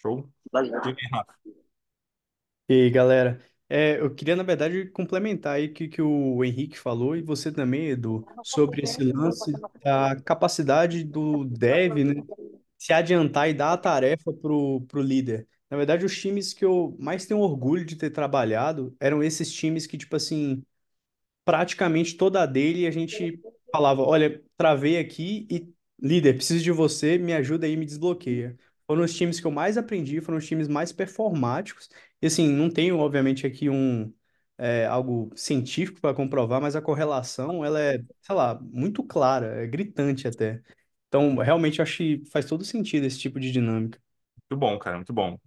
[0.00, 0.28] Show?
[2.68, 6.78] E aí, galera, é, eu queria, na verdade, complementar aí o que, que o Henrique
[6.78, 12.22] falou e você também, Edu, sobre esse lance da capacidade do dev, né,
[12.80, 15.48] se adiantar e dar a tarefa pro, pro líder.
[15.70, 19.86] Na verdade, os times que eu mais tenho orgulho de ter trabalhado eram esses times
[19.86, 20.64] que, tipo assim,
[21.44, 23.40] praticamente toda a dele a gente
[23.72, 28.56] falava, olha, travei aqui e líder, preciso de você, me ajuda aí, me desbloqueia.
[28.86, 31.88] Foram os times que eu mais aprendi, foram os times mais performáticos.
[32.22, 34.12] E assim, não tenho, obviamente, aqui um
[34.58, 39.66] é, algo científico para comprovar, mas a correlação, ela é, sei lá, muito clara, é
[39.66, 40.62] gritante até.
[41.10, 44.00] Então, realmente, acho que faz todo sentido esse tipo de dinâmica.
[44.48, 45.40] Muito bom, cara, muito bom.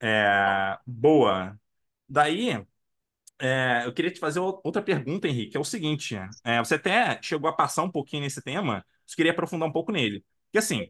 [0.00, 1.60] É, boa.
[2.08, 2.50] Daí,
[3.38, 7.50] é, eu queria te fazer outra pergunta, Henrique, é o seguinte: é, você até chegou
[7.50, 10.24] a passar um pouquinho nesse tema, eu queria aprofundar um pouco nele.
[10.46, 10.88] Porque, assim,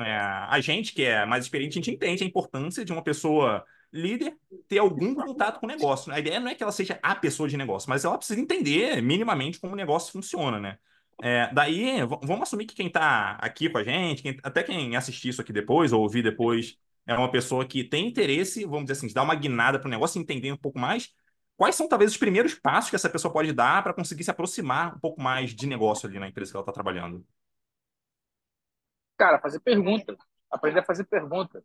[0.00, 3.64] é, a gente que é mais experiente, a gente entende a importância de uma pessoa
[3.92, 4.36] líder
[4.66, 6.12] ter algum contato com o negócio.
[6.12, 9.00] A ideia não é que ela seja a pessoa de negócio, mas ela precisa entender
[9.00, 10.78] minimamente como o negócio funciona, né?
[11.22, 15.28] É, daí, vamos assumir que quem está aqui com a gente, quem, até quem assistir
[15.28, 19.06] isso aqui depois ou ouvir depois, é uma pessoa que tem interesse, vamos dizer assim,
[19.06, 21.12] de dar uma guinada para o negócio, entender um pouco mais.
[21.56, 24.96] Quais são, talvez, os primeiros passos que essa pessoa pode dar para conseguir se aproximar
[24.96, 27.24] um pouco mais de negócio ali na empresa que ela está trabalhando?
[29.16, 30.16] Cara, fazer pergunta.
[30.50, 31.62] Aprender a fazer pergunta.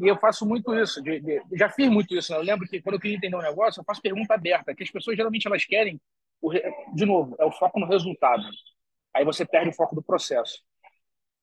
[0.00, 1.02] E eu faço muito isso.
[1.02, 2.32] De, de, já fiz muito isso.
[2.32, 2.38] Né?
[2.38, 4.90] Eu lembro que quando eu queria entender um negócio, eu faço pergunta aberta, que as
[4.90, 6.00] pessoas geralmente elas querem
[6.94, 8.42] de novo, é o foco no resultado.
[9.14, 10.62] Aí você perde o foco do processo.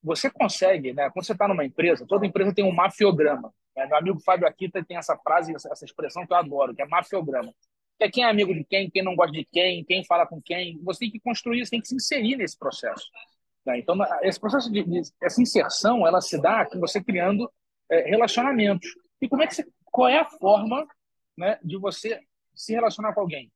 [0.03, 1.09] Você consegue, né?
[1.09, 3.53] Quando você está numa empresa, toda empresa tem um mafiograma.
[3.75, 3.85] Né?
[3.87, 7.53] Meu amigo Fábio Akita tem essa frase, essa expressão que eu adoro, que é mafiograma.
[7.97, 10.41] Que é quem é amigo de quem, quem não gosta de quem, quem fala com
[10.41, 10.79] quem.
[10.83, 13.05] Você tem que construir, você tem que se inserir nesse processo.
[13.65, 13.79] Né?
[13.79, 14.85] Então, esse processo de,
[15.21, 17.51] essa inserção, ela se dá com você criando
[17.89, 18.87] é, relacionamentos.
[19.19, 20.85] E como é que você, qual é a forma
[21.37, 22.19] né, de você
[22.53, 23.51] se relacionar com alguém?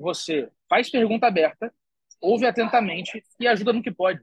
[0.00, 1.72] Você faz pergunta aberta,
[2.20, 4.20] ouve atentamente e ajuda no que pode.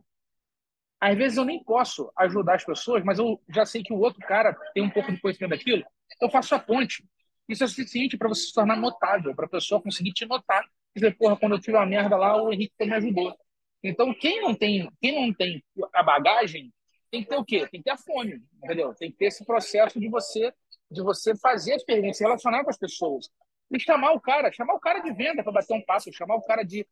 [0.99, 4.19] Às vezes eu nem posso ajudar as pessoas, mas eu já sei que o outro
[4.21, 5.83] cara tem um pouco de conhecimento daquilo,
[6.19, 7.05] eu faço a ponte.
[7.47, 10.65] Isso é suficiente para você se tornar notável, para a pessoa conseguir te notar.
[10.95, 13.37] E dizer, porra, quando eu tive uma merda lá, o Henrique me ajudou.
[13.83, 15.63] Então, quem não tem, quem não tem
[15.93, 16.73] a bagagem,
[17.11, 17.67] tem que ter o quê?
[17.67, 18.93] Tem que ter a fome, entendeu?
[18.95, 20.51] Tem que ter esse processo de você
[20.89, 23.29] de você fazer as perguntas, se relacionar com as pessoas.
[23.71, 26.41] E chamar o cara, chamar o cara de venda para bater um passo, chamar o
[26.41, 26.87] cara de.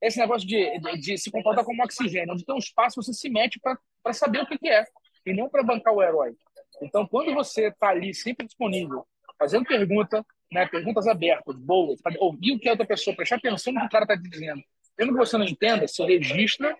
[0.00, 3.28] Esse negócio de, de, de se comportar como oxigênio, onde tem um espaço, você se
[3.28, 4.84] mete para saber o que, que é,
[5.24, 6.34] e não para bancar o herói.
[6.82, 9.06] Então, quando você está ali sempre disponível,
[9.38, 13.72] fazendo pergunta, né, perguntas abertas, boas, para ouvir o que a outra pessoa, prestar atenção
[13.72, 14.62] no que o cara está dizendo.
[14.98, 16.76] Mesmo que você não entenda, você registra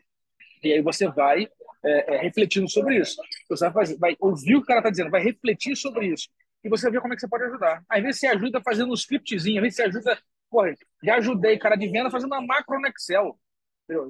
[0.62, 1.48] e aí você vai
[1.85, 3.16] é, é, refletindo sobre isso.
[3.48, 6.29] Você vai, fazer, vai ouvir o que o cara está dizendo, vai refletir sobre isso
[6.64, 7.85] e você vê como é que você pode ajudar.
[7.88, 10.18] Às vezes você ajuda fazendo um scriptzinho, às vezes você ajuda.
[10.50, 13.38] Porra, já ajudei cara de venda fazendo uma macro no Excel.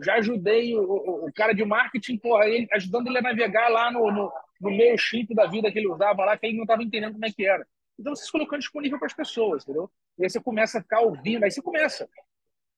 [0.02, 3.90] Já ajudei o, o, o, cara de marketing, porra, ele, ajudando ele a navegar lá
[3.90, 6.82] no, no, no meio chip da vida que ele usava lá, que ele não estava
[6.82, 7.66] entendendo como é que era.
[7.98, 9.90] Então você se colocando disponível para as pessoas, entendeu?
[10.16, 12.08] E aí você começa a ficar ouvindo, aí você começa.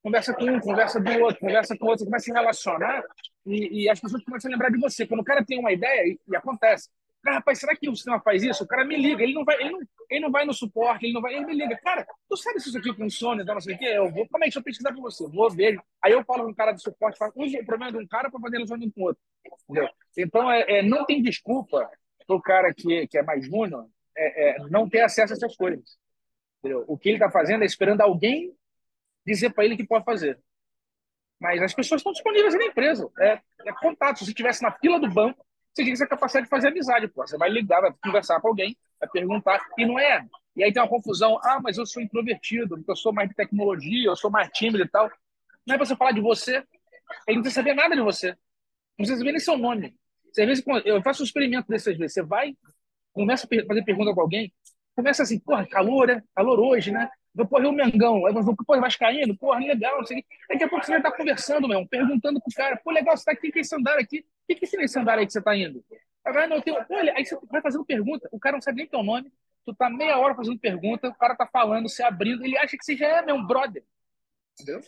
[0.01, 3.03] Conversa com um, conversa do outro, conversa com outro, você começa a se relacionar
[3.45, 5.05] e, e, as pessoas começam a lembrar de você.
[5.05, 6.89] Quando o cara tem uma ideia, e, e acontece,
[7.23, 8.63] Cara, rapaz, será que o sistema faz isso?
[8.63, 11.13] O cara me liga, ele não vai, ele não, ele não vai no suporte, ele
[11.13, 11.77] não vai, ele me liga.
[11.83, 13.85] Cara, tu sabe se isso aqui funciona, então, não sei o quê?
[13.85, 15.27] Eu vou, como é que eu pesquisar para você?
[15.27, 15.79] Vou ver.
[16.01, 18.39] Aí eu falo com um cara de suporte, usa o problema de um cara para
[18.39, 19.21] fazer relacionamento com outro.
[19.69, 19.89] Entendeu?
[20.17, 21.89] Então, é, é, não tem desculpa
[22.25, 25.55] para o cara que, que é mais júnior é, é, não ter acesso a essas
[25.55, 25.97] coisas.
[26.59, 26.83] Entendeu?
[26.87, 28.53] O que ele está fazendo é esperando alguém
[29.25, 30.39] dizer para ele que pode fazer.
[31.39, 33.09] Mas as pessoas estão disponíveis na empresa.
[33.19, 34.19] É, é contato.
[34.19, 35.45] Se estivesse na fila do banco,
[35.77, 37.25] você tem essa capacidade de fazer amizade, pô.
[37.25, 40.25] Você vai ligar, vai conversar com alguém, vai perguntar, e não é.
[40.55, 44.07] E aí tem uma confusão, ah, mas eu sou introvertido, eu sou mais de tecnologia,
[44.07, 45.09] eu sou mais tímido e tal.
[45.67, 46.63] Não é pra você falar de você,
[47.27, 48.29] ele não precisa saber nada de você.
[48.29, 49.95] Não precisa saber nem seu nome.
[50.31, 52.13] Você, às vezes, eu faço um experimento desses vezes.
[52.13, 52.55] Você vai,
[53.13, 54.51] começa a fazer pergunta com alguém,
[54.95, 56.23] começa assim, porra, calor, né?
[56.35, 57.07] Calor hoje, né?
[57.49, 58.25] Porra, e o Mengão?
[58.25, 59.37] Aí você porra, Vascaíno?
[59.37, 62.81] Porra, legal, não sei Daqui a pouco você vai estar conversando mesmo, perguntando pro cara,
[62.83, 64.25] pô, legal, você tá aqui, quem andar aqui?
[64.47, 65.83] Que, que é esse andar aí que você tá indo?
[66.23, 66.73] Agora, não, tem...
[66.89, 69.31] Olha, aí você vai fazendo pergunta, o cara não sabe nem teu nome,
[69.65, 72.83] tu tá meia hora fazendo pergunta, o cara tá falando, se abrindo, ele acha que
[72.83, 73.83] você já é meu brother.
[74.59, 74.81] Entendeu?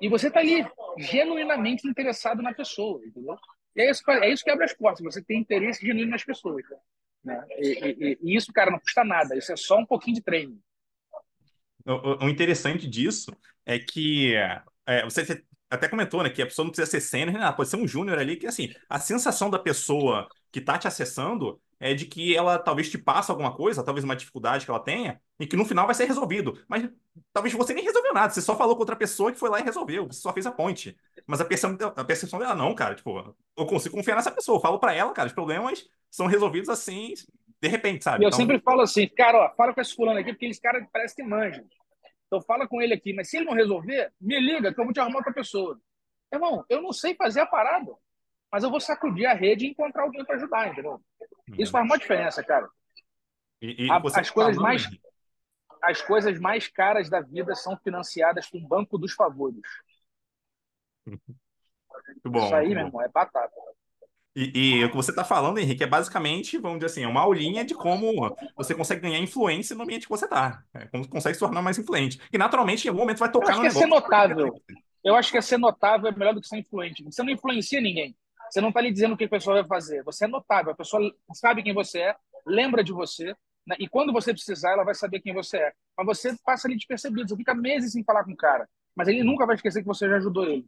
[0.00, 0.66] E você tá ali,
[0.98, 3.38] genuinamente interessado na pessoa, entendeu?
[3.74, 6.64] E é isso, é isso que abre as portas, você tem interesse genuíno nas pessoas.
[7.24, 7.44] Né?
[7.58, 10.58] E, e, e, isso, cara, não custa nada, isso é só um pouquinho de treino.
[11.86, 14.34] O, o interessante disso é que
[14.86, 17.76] é, você até comentou, né, que a pessoa não precisa ser sênior, né, pode ser
[17.76, 22.06] um júnior ali, que assim, a sensação da pessoa que está te acessando é de
[22.06, 25.56] que ela talvez te passa alguma coisa, talvez uma dificuldade que ela tenha, e que
[25.56, 26.62] no final vai ser resolvido.
[26.68, 26.88] Mas
[27.32, 29.64] talvez você nem resolveu nada, você só falou com outra pessoa que foi lá e
[29.64, 30.96] resolveu, você só fez a ponte.
[31.26, 34.60] Mas a percepção, a percepção dela, não, cara, tipo, eu consigo confiar nessa pessoa, eu
[34.60, 37.14] falo para ela, cara, os problemas são resolvidos assim,
[37.60, 38.22] de repente, sabe?
[38.22, 38.38] E eu então...
[38.38, 41.22] sempre falo assim, cara, ó, fala com esse fulano aqui, porque eles caras parece que
[41.22, 41.64] manjam.
[42.32, 44.94] Então fala com ele aqui, mas se ele não resolver, me liga que eu vou
[44.94, 45.78] te arrumar outra pessoa.
[46.32, 47.92] Irmão, eu não sei fazer a parada,
[48.50, 50.98] mas eu vou sacudir a rede e encontrar alguém para ajudar, entendeu?
[51.58, 52.66] Isso faz uma diferença, cara.
[53.60, 54.88] E, e a, as coisas mais
[55.82, 59.60] as coisas mais caras da vida são financiadas com o banco dos favores.
[61.06, 62.46] Muito bom.
[62.46, 63.52] Isso aí, meu irmão, é batata.
[64.34, 67.20] E, e, o que você está falando, Henrique, é basicamente, vamos dizer assim, é uma
[67.20, 70.62] aulinha de como você consegue ganhar influência no ambiente que você está.
[70.72, 72.18] É, como consegue se tornar mais influente.
[72.32, 73.62] E naturalmente, em algum momento, vai tocar no.
[73.62, 74.62] Eu acho que é ser notável.
[75.04, 77.04] Eu acho que é ser notável é melhor do que ser influente.
[77.04, 78.16] Você não influencia ninguém.
[78.48, 80.02] Você não está lhe dizendo o que a pessoa vai fazer.
[80.04, 80.72] Você é notável.
[80.72, 82.16] A pessoa sabe quem você é,
[82.46, 83.34] lembra de você.
[83.66, 83.76] Né?
[83.78, 85.72] E quando você precisar, ela vai saber quem você é.
[85.96, 87.28] Mas você passa ali despercebido.
[87.28, 88.68] Você fica meses sem falar com o cara.
[88.94, 90.66] Mas ele nunca vai esquecer que você já ajudou ele.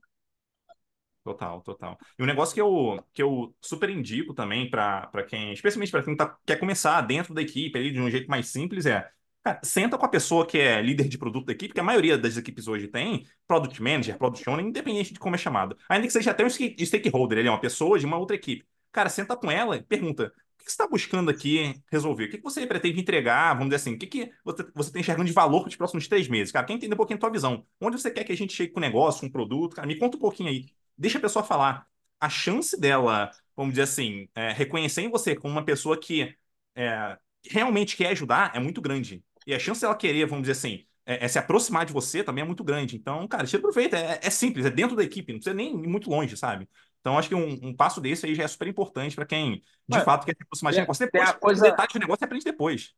[1.25, 1.99] Total, total.
[2.19, 6.15] E um negócio que eu, que eu super indico também para quem, especialmente para quem
[6.15, 9.09] tá, quer começar dentro da equipe ali de um jeito mais simples, é
[9.43, 12.19] cara, senta com a pessoa que é líder de produto da equipe, que a maioria
[12.19, 15.77] das equipes hoje tem, product manager, product owner, independente de como é chamado.
[15.89, 18.67] Ainda que seja até um stakeholder, ele é uma pessoa de uma outra equipe.
[18.93, 20.27] cara, senta com ela e pergunta:
[20.61, 22.25] o que você está buscando aqui resolver?
[22.25, 23.55] O que você pretende entregar?
[23.55, 26.07] Vamos dizer assim, o que, que você, você tem enxergando de valor para os próximos
[26.07, 26.53] três meses?
[26.53, 27.67] Cara, quer entender um pouquinho a tua visão.
[27.81, 29.75] Onde você quer que a gente chegue com o negócio, com o produto?
[29.77, 30.67] Cara, me conta um pouquinho aí.
[30.97, 31.87] Deixa a pessoa falar.
[32.21, 36.35] A chance dela, vamos dizer assim, é, reconhecer em você como uma pessoa que
[36.75, 37.19] é,
[37.51, 39.23] realmente quer ajudar é muito grande.
[39.47, 42.43] E a chance dela querer, vamos dizer assim, é, é se aproximar de você também
[42.43, 42.97] é muito grande.
[42.97, 43.97] Então, cara, você aproveita.
[43.97, 46.69] É, é simples, é dentro da equipe, não precisa nem ir muito longe, sabe?
[47.01, 50.01] Então, acho que um, um passo desse aí já é super importante para quem, de
[50.01, 51.05] fato, quer se aproximar de negócio.
[51.05, 51.63] Depois, tem a coisa...
[51.63, 52.95] detalhes de negócio você aprende depois.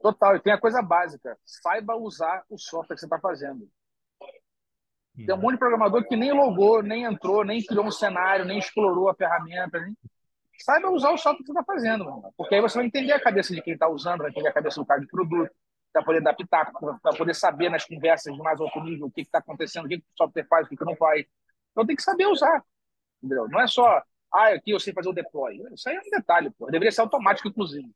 [0.00, 1.36] Total, e tem a coisa básica.
[1.44, 3.68] Saiba usar o software que você está fazendo.
[5.24, 8.58] Tem um monte de programador que nem logou, nem entrou, nem criou um cenário, nem
[8.58, 9.80] explorou a ferramenta.
[9.80, 9.96] Nem...
[10.58, 12.32] Saiba usar o software que você está fazendo, mano.
[12.36, 14.80] porque aí você vai entender a cabeça de quem está usando, vai entender a cabeça
[14.80, 15.50] do cara de produto,
[15.92, 16.70] para poder adaptar,
[17.02, 19.98] para poder saber nas conversas de mais alto nível o que está acontecendo, o que,
[19.98, 21.24] que o software faz, o que, que não faz.
[21.72, 22.62] Então tem que saber usar.
[23.22, 23.48] Entendeu?
[23.48, 24.02] Não é só,
[24.32, 25.56] ah, aqui eu sei fazer o deploy.
[25.72, 26.66] Isso aí é um detalhe, pô.
[26.66, 27.90] Deveria ser automático, inclusive.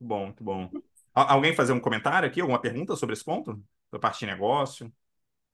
[0.00, 0.70] Bom, muito bom.
[1.14, 3.62] Alguém fazer um comentário aqui, alguma pergunta sobre esse ponto?
[3.90, 4.92] Da parte de negócio?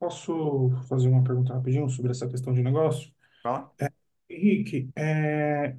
[0.02, 3.12] Posso fazer uma pergunta rapidinho sobre essa questão de negócio?
[3.40, 3.70] Fala.
[3.80, 3.88] É,
[4.28, 5.76] Henrique, é,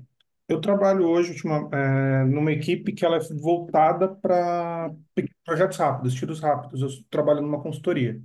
[0.48, 1.36] eu trabalho hoje
[1.74, 4.94] é, numa equipe que ela é voltada para
[5.44, 6.82] projetos rápidos, tiros rápidos.
[6.82, 8.22] Eu trabalho numa consultoria.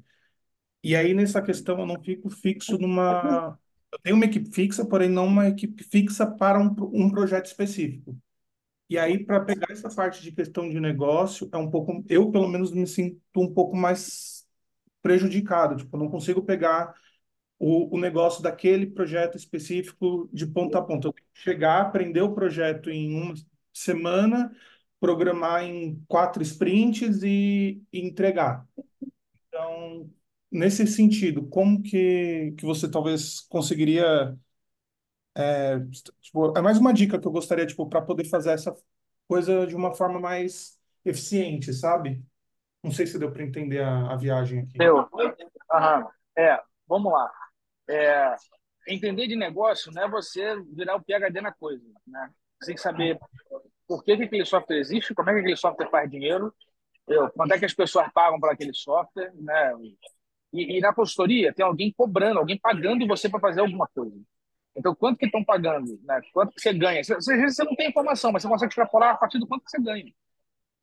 [0.84, 3.58] E aí, nessa questão, eu não fico fixo numa
[3.92, 8.16] eu tenho uma equipe fixa, porém não uma equipe fixa para um, um projeto específico.
[8.88, 12.46] E aí, para pegar essa parte de questão de negócio, é um pouco, eu pelo
[12.46, 14.37] menos me sinto um pouco mais
[15.02, 15.76] prejudicado.
[15.76, 16.94] Tipo, eu não consigo pegar
[17.58, 21.08] o, o negócio daquele projeto específico de ponta a ponta.
[21.08, 23.34] Eu tenho que chegar, aprender o projeto em uma
[23.72, 24.52] semana,
[25.00, 28.66] programar em quatro sprints e, e entregar.
[29.48, 30.10] Então,
[30.50, 34.36] nesse sentido, como que, que você talvez conseguiria.
[35.34, 35.78] É,
[36.20, 38.74] tipo, é mais uma dica que eu gostaria, tipo, para poder fazer essa
[39.28, 42.22] coisa de uma forma mais eficiente, sabe?
[42.82, 44.78] Não sei se deu para entender a, a viagem aqui.
[44.78, 45.08] Deu.
[45.72, 46.08] Aham.
[46.36, 47.30] É, vamos lá.
[47.88, 48.36] É,
[48.86, 52.30] entender de negócio não é você virar o PHD na coisa, né?
[52.60, 53.18] Você tem que saber
[53.86, 56.54] por que, que aquele software existe, como é que aquele software faz dinheiro,
[57.08, 59.72] eu, quanto é que as pessoas pagam para aquele software, né?
[60.52, 64.18] E, e, na consultoria tem alguém cobrando, alguém pagando você para fazer alguma coisa.
[64.76, 65.98] Então, quanto que estão pagando?
[66.04, 66.20] Né?
[66.32, 67.02] Quanto que você ganha?
[67.02, 69.80] Vezes você não tem informação, mas você consegue extrapolar a partir do quanto que você
[69.80, 70.12] ganha.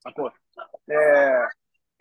[0.01, 0.31] Sacou?
[0.89, 1.47] É,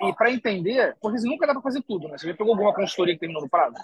[0.09, 2.19] e para entender, porque nunca dá para fazer tudo, né?
[2.19, 3.77] Você já pegou alguma consultoria que terminou no prazo?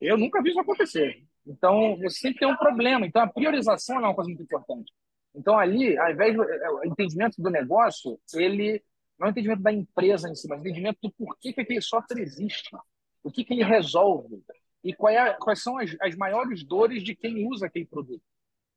[0.00, 1.24] Eu nunca vi isso acontecer.
[1.46, 3.06] Então, você sempre tem um problema.
[3.06, 4.92] Então, a priorização é uma coisa muito importante.
[5.34, 8.82] Então, ali, ao invés do é, entendimento do negócio, ele
[9.18, 11.80] não é o entendimento da empresa em si, mas o entendimento do porquê que aquele
[11.80, 12.76] software existe
[13.22, 14.42] o que, que ele resolve
[14.82, 18.22] e é, quais são as, as maiores dores de quem usa aquele produto.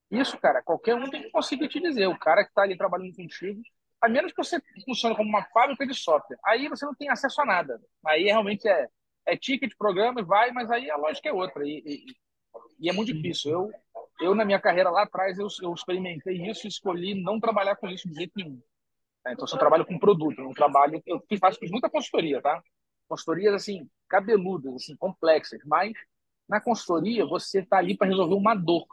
[0.09, 2.07] Isso, cara, qualquer um tem que conseguir te dizer.
[2.07, 3.61] O cara que está ali trabalhando contigo,
[4.01, 7.41] a menos que você funcione como uma fábrica de software, aí você não tem acesso
[7.41, 7.81] a nada.
[8.05, 8.87] Aí realmente é,
[9.25, 11.65] é ticket, programa e vai, mas aí a lógica é outra.
[11.65, 12.05] E, e,
[12.79, 13.51] e é muito difícil.
[13.51, 13.71] Eu,
[14.21, 17.87] eu, na minha carreira lá atrás, eu, eu experimentei isso e escolhi não trabalhar com
[17.87, 18.61] isso de jeito nenhum.
[19.21, 21.01] Então, eu só trabalho com produto, não trabalho.
[21.05, 22.61] Eu faço muita consultoria, tá?
[23.07, 25.93] consultorias assim cabeludas, assim complexas, mas
[26.47, 28.85] na consultoria você está ali para resolver uma dor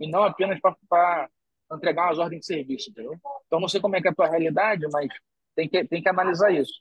[0.00, 1.28] e não apenas para
[1.72, 3.14] entregar umas ordens de serviço, entendeu?
[3.46, 5.08] Então não sei como é que é a tua realidade, mas
[5.54, 6.72] tem que tem que analisar isso.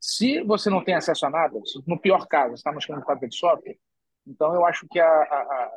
[0.00, 3.36] Se você não tem acesso a nada, no pior caso, você está buscando fábrica de
[3.36, 3.78] software,
[4.26, 5.72] então eu acho que a, a, a,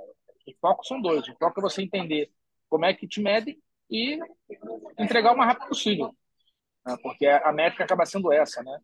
[0.47, 1.27] o foco são dois.
[1.27, 2.29] O foco é você entender
[2.69, 3.57] como é que te medem
[3.89, 4.19] e
[4.97, 6.15] entregar o mais rápido possível.
[6.85, 6.95] Né?
[7.01, 8.79] Porque a métrica acaba sendo essa, né?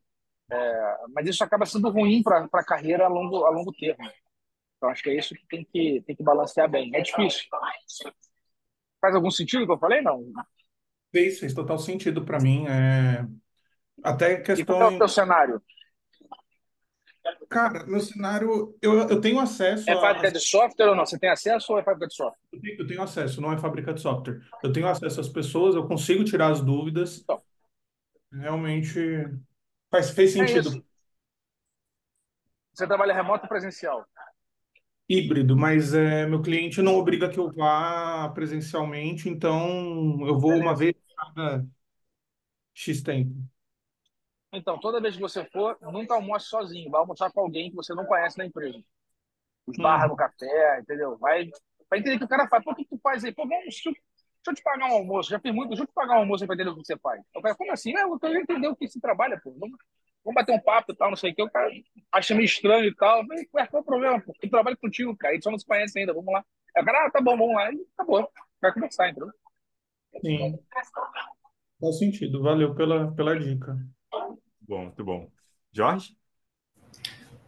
[0.50, 4.10] É, mas isso acaba sendo ruim para a carreira a longo, a longo termo.
[4.78, 6.92] Então, acho que é isso que tem que, tem que balancear bem.
[6.96, 7.46] É difícil.
[9.02, 10.02] Faz algum sentido o que eu falei?
[10.02, 10.24] Não.
[11.12, 12.66] Fez, fez total sentido para mim.
[12.68, 13.26] É...
[14.04, 14.64] Até questão.
[14.64, 15.62] E qual é o teu cenário?
[17.50, 19.90] Cara, meu cenário, eu, eu tenho acesso.
[19.90, 20.32] É fábrica a...
[20.32, 21.06] de software ou não?
[21.06, 22.40] Você tem acesso ou é fábrica de software?
[22.54, 24.40] Eu tenho, eu tenho, acesso, não é fábrica de software.
[24.64, 27.20] Eu tenho acesso às pessoas, eu consigo tirar as dúvidas.
[27.20, 27.42] Então.
[28.32, 29.00] Realmente
[29.90, 30.78] Faz, fez é sentido.
[30.78, 30.82] É
[32.74, 34.06] Você trabalha remoto ou presencial?
[35.10, 40.76] Híbrido, mas é, meu cliente não obriga que eu vá presencialmente, então eu vou uma
[40.76, 41.66] vez cada
[42.74, 43.34] X tempo.
[44.52, 47.94] Então, toda vez que você for, nunca almoce sozinho, vai almoçar com alguém que você
[47.94, 48.84] não conhece na empresa.
[49.66, 50.10] Os barra hum.
[50.10, 51.18] no café, entendeu?
[51.18, 51.50] Vai,
[51.90, 52.64] vai entender que o cara faz.
[52.64, 53.34] Pô, o que tu faz aí?
[53.34, 55.30] Pô, vamos, deixa, eu te pagar um almoço.
[55.30, 57.22] Já fiz muito, deixa eu te pagar um almoço para entender o que você faz.
[57.36, 57.94] Eu falei, como assim?
[57.96, 59.54] Eu quero entender o que se trabalha, pô.
[59.60, 59.78] Vamos,
[60.28, 61.42] vamos bater um papo e tal, não sei o que.
[61.42, 61.72] O cara
[62.12, 63.26] acha meio estranho e tal.
[63.26, 64.22] Mas, ué, qual é o problema?
[64.22, 64.34] Pô?
[64.42, 65.32] Eu trabalho contigo, cara.
[65.32, 66.44] A gente só não se conhece ainda, vamos lá.
[66.76, 67.72] Aí o cara, ah, tá bom, vamos lá.
[67.72, 68.30] E acabou.
[68.62, 69.32] Vai conversar, entendeu?
[70.22, 70.60] Sim.
[71.80, 72.42] Faz sentido.
[72.42, 73.78] Valeu pela, pela dica.
[74.62, 75.32] Bom, muito bom.
[75.72, 76.18] Jorge?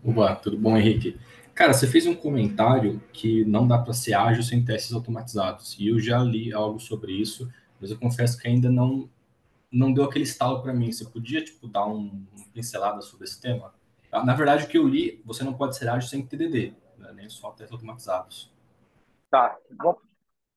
[0.03, 1.19] Opa, tudo bom, Henrique?
[1.53, 5.77] Cara, você fez um comentário que não dá para ser ágil sem testes automatizados.
[5.77, 9.09] E eu já li algo sobre isso, mas eu confesso que ainda não
[9.71, 10.91] não deu aquele estalo para mim.
[10.91, 13.73] Você podia tipo dar um, uma pincelada sobre esse tema?
[14.11, 17.11] Na verdade, o que eu li, você não pode ser ágil sem TDD, né?
[17.13, 18.51] nem só testes automatizados.
[19.29, 20.01] Tá, vamos,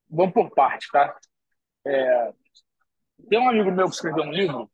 [0.09, 1.14] vamos por parte, tá?
[1.85, 2.33] É,
[3.29, 4.70] tem um amigo meu que escreveu um livro.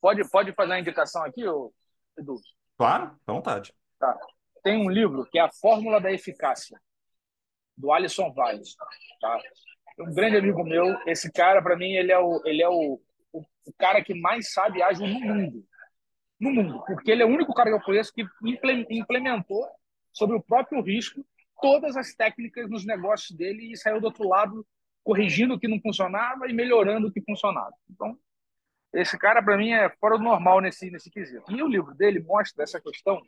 [0.00, 1.42] Pode, pode fazer a indicação aqui,
[2.18, 2.34] Edu?
[2.76, 3.72] Claro, à vontade.
[3.98, 4.16] Tá.
[4.62, 6.78] Tem um livro que é A Fórmula da Eficácia,
[7.76, 8.62] do Alisson Vale.
[9.20, 9.40] Tá?
[10.00, 10.96] Um grande amigo meu.
[11.06, 13.00] Esse cara, para mim, ele é o, ele é o,
[13.68, 15.64] o, cara que mais sabe ágil no mundo.
[16.40, 16.84] No mundo.
[16.86, 18.24] Porque ele é o único cara que eu conheço que
[18.90, 19.66] implementou,
[20.12, 21.24] sobre o próprio risco,
[21.60, 24.66] todas as técnicas nos negócios dele e saiu do outro lado
[25.04, 27.72] corrigindo o que não funcionava e melhorando o que funcionava.
[27.90, 28.18] Então,
[28.92, 31.44] esse cara, para mim, é fora do normal nesse, nesse quesito.
[31.50, 33.20] E o livro dele mostra essa questão,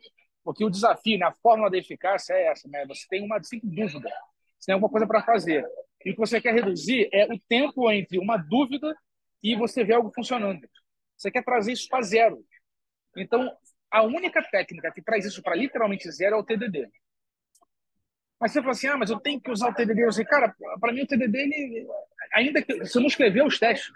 [0.43, 2.85] porque o desafio, né, a fórmula da eficácia é essa, né?
[2.87, 4.09] Você tem uma dúvida,
[4.59, 5.65] você tem alguma coisa para fazer.
[6.03, 8.95] E o que você quer reduzir é o tempo entre uma dúvida
[9.43, 10.67] e você ver algo funcionando.
[11.17, 12.43] Você quer trazer isso para zero.
[13.15, 13.51] Então,
[13.89, 16.87] a única técnica que traz isso para literalmente zero é o TDD.
[18.39, 20.03] Mas você fala assim, ah, mas eu tenho que usar o TDD.
[20.03, 21.87] Eu sei, cara, para mim o TDD, ele,
[22.33, 23.91] ainda que você não escreveu os testes,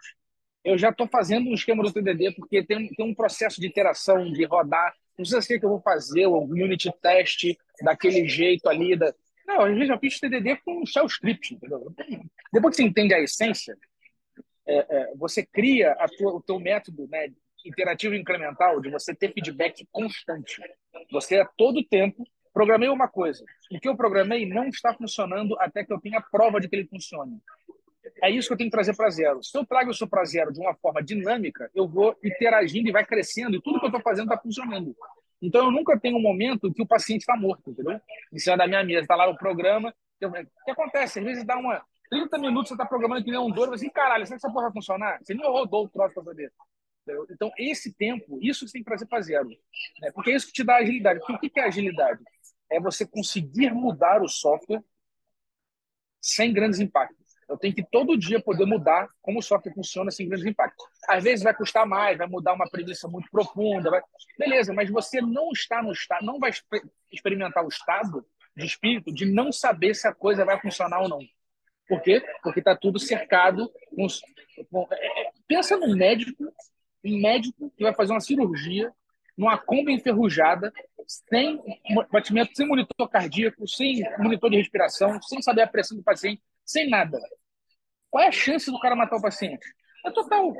[0.63, 4.31] eu já estou fazendo um esquema do TDD, porque tem, tem um processo de interação,
[4.31, 4.93] de rodar.
[5.17, 8.95] Não precisa ser que eu vou fazer o unit test daquele jeito ali.
[8.95, 9.13] Da...
[9.47, 11.91] Não, às vezes eu fiz TDD com shell script, entendeu?
[12.51, 13.75] Depois que você entende a essência,
[14.67, 17.31] é, é, você cria tua, o teu método né,
[17.65, 20.61] interativo incremental de você ter feedback constante.
[21.11, 22.23] Você, a todo tempo,
[22.53, 23.43] programei uma coisa.
[23.71, 26.87] O que eu programei não está funcionando até que eu tenha prova de que ele
[26.87, 27.39] funcione.
[28.23, 29.43] É isso que eu tenho que trazer para zero.
[29.43, 33.05] Se eu trago isso para zero de uma forma dinâmica, eu vou interagindo e vai
[33.05, 34.95] crescendo, e tudo que eu estou fazendo está funcionando.
[35.41, 37.99] Então, eu nunca tenho um momento que o paciente está morto, entendeu?
[38.31, 39.93] Em cima da minha mesa, está lá o programa.
[40.21, 40.31] O
[40.65, 41.19] que acontece?
[41.19, 41.83] Às vezes dá uma.
[42.09, 44.65] 30 minutos você está programando que nem um doido, assim, caralho, será que essa porra
[44.65, 45.19] vai funcionar?
[45.21, 46.51] Você nem rodou o troço saber.
[47.03, 47.27] Entendeu?
[47.29, 49.47] Então, esse tempo, isso você tem que trazer para zero.
[50.01, 50.11] Né?
[50.11, 51.19] Porque é isso que te dá agilidade.
[51.19, 52.23] Porque o que é agilidade?
[52.71, 54.83] É você conseguir mudar o software
[56.19, 57.23] sem grandes impactos.
[57.47, 60.83] Eu tenho que todo dia poder mudar como o software funciona sem grandes impactos.
[61.07, 64.01] Às vezes vai custar mais, vai mudar uma premissa muito profunda, vai...
[64.37, 66.51] beleza, mas você não está no estado, não vai
[67.11, 68.25] experimentar o estado
[68.57, 71.19] de espírito de não saber se a coisa vai funcionar ou não.
[71.87, 72.21] Por quê?
[72.41, 73.71] Porque está tudo cercado.
[73.95, 74.87] Com...
[74.91, 76.45] É, é, pensa num médico,
[77.03, 78.91] um médico que vai fazer uma cirurgia
[79.37, 80.71] numa Kombi enferrujada,
[81.07, 81.61] sem
[82.11, 86.89] batimento, sem monitor cardíaco, sem monitor de respiração, sem saber a pressão do paciente, sem
[86.89, 87.19] nada.
[88.09, 89.67] Qual é a chance do cara matar o paciente?
[90.05, 90.53] É total.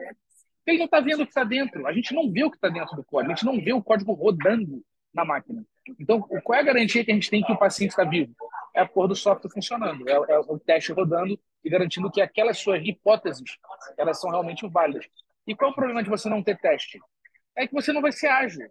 [0.66, 1.88] Ele não está vendo o que está dentro.
[1.88, 3.32] A gente não vê o que está dentro do código.
[3.32, 4.84] A gente não vê o código rodando
[5.14, 5.64] na máquina.
[6.00, 8.34] Então, qual é a garantia que a gente tem que o paciente está vivo?
[8.74, 12.58] É a cor do software funcionando, é, é, o teste rodando e garantindo que aquelas
[12.58, 13.58] suas hipóteses
[13.98, 15.06] elas são realmente válidas.
[15.48, 17.00] E qual é o problema de você não ter teste?
[17.56, 18.70] É que você não vai ser ágil.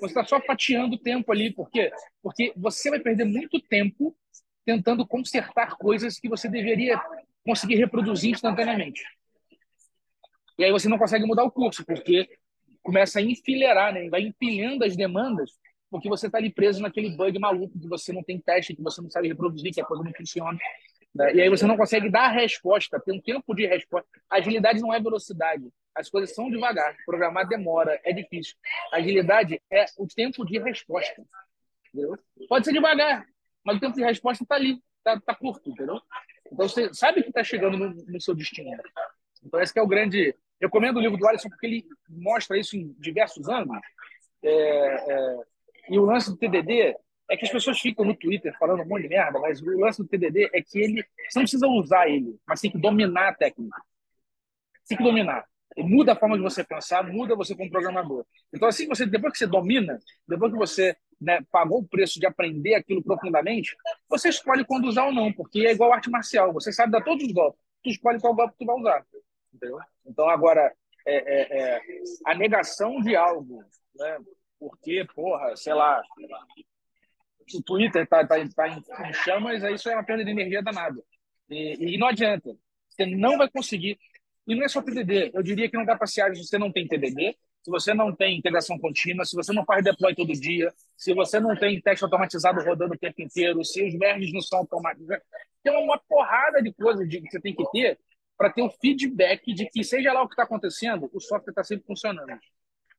[0.00, 1.52] Você está só fatiando o tempo ali.
[1.52, 1.92] Por quê?
[2.22, 4.16] Porque você vai perder muito tempo
[4.64, 7.00] tentando consertar coisas que você deveria
[7.44, 9.04] conseguir reproduzir instantaneamente.
[10.58, 12.28] E aí você não consegue mudar o curso, porque
[12.82, 14.08] começa a enfileirar, né?
[14.08, 15.52] vai empilhando as demandas,
[15.90, 19.00] porque você está ali preso naquele bug maluco que você não tem teste, que você
[19.00, 20.58] não sabe reproduzir, que a coisa não funciona.
[21.14, 21.34] Né?
[21.34, 24.08] E aí você não consegue dar a resposta, tem um tempo de resposta.
[24.28, 28.54] Agilidade não é velocidade, as coisas são devagar, programar demora, é difícil.
[28.92, 31.22] Agilidade é o tempo de resposta.
[31.88, 32.18] Entendeu?
[32.48, 33.26] Pode ser devagar,
[33.64, 36.00] mas o tempo de resposta está ali, está tá curto, entendeu?
[36.52, 38.70] Então você sabe que está chegando no, no, seu destino.
[39.42, 40.34] Então esse é o grande.
[40.60, 43.80] Eu recomendo o livro do Alisson porque ele mostra isso em diversos ângulos.
[44.42, 45.38] É, é...
[45.90, 46.96] E o lance do TDD
[47.28, 50.02] é que as pessoas ficam no Twitter falando um monte de merda, mas o lance
[50.02, 53.34] do TDD é que ele você não precisa usar ele, mas tem que dominar a
[53.34, 53.80] técnica.
[54.88, 55.44] Tem que dominar.
[55.76, 58.24] Ele muda a forma de você pensar, muda você como programador.
[58.52, 62.26] Então assim, você depois que você domina, depois que você né, pagou o preço de
[62.26, 63.76] aprender aquilo profundamente,
[64.08, 67.24] você escolhe quando usar ou não, porque é igual arte marcial, você sabe dar todos
[67.24, 69.04] os golpes, tu escolhe qual golpe tu vai usar.
[69.52, 69.78] Entendeu?
[70.04, 70.72] Então, agora,
[71.06, 71.82] é, é, é,
[72.26, 73.64] a negação de algo,
[73.94, 74.18] né,
[74.58, 76.02] porque, porra, sei lá,
[77.54, 78.78] o Twitter está tá, tá em,
[79.08, 81.02] em chamas, isso é uma perda de energia danada.
[81.48, 82.56] E, e não adianta,
[82.88, 83.98] você não vai conseguir.
[84.46, 86.70] E não é só TDD, eu diria que não dá para se se você não
[86.70, 90.72] tem TDD, se você não tem integração contínua, se você não faz deploy todo dia,
[90.96, 94.60] se você não tem teste automatizado rodando o tempo inteiro, se os merges não são
[94.60, 95.08] automáticos.
[95.64, 97.98] Tem uma porrada de coisas que você tem que ter
[98.36, 101.64] para ter o feedback de que, seja lá o que está acontecendo, o software está
[101.64, 102.38] sempre funcionando.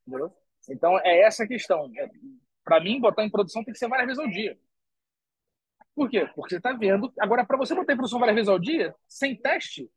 [0.06, 0.34] Entendeu?
[0.70, 1.92] Então, é essa a questão.
[1.98, 2.10] É,
[2.64, 4.58] para mim, botar em produção tem que ser várias vezes ao dia.
[5.96, 6.30] Por quê?
[6.36, 7.12] Porque você está vendo.
[7.20, 9.90] Agora, para você botar em produção várias vezes ao dia, sem teste,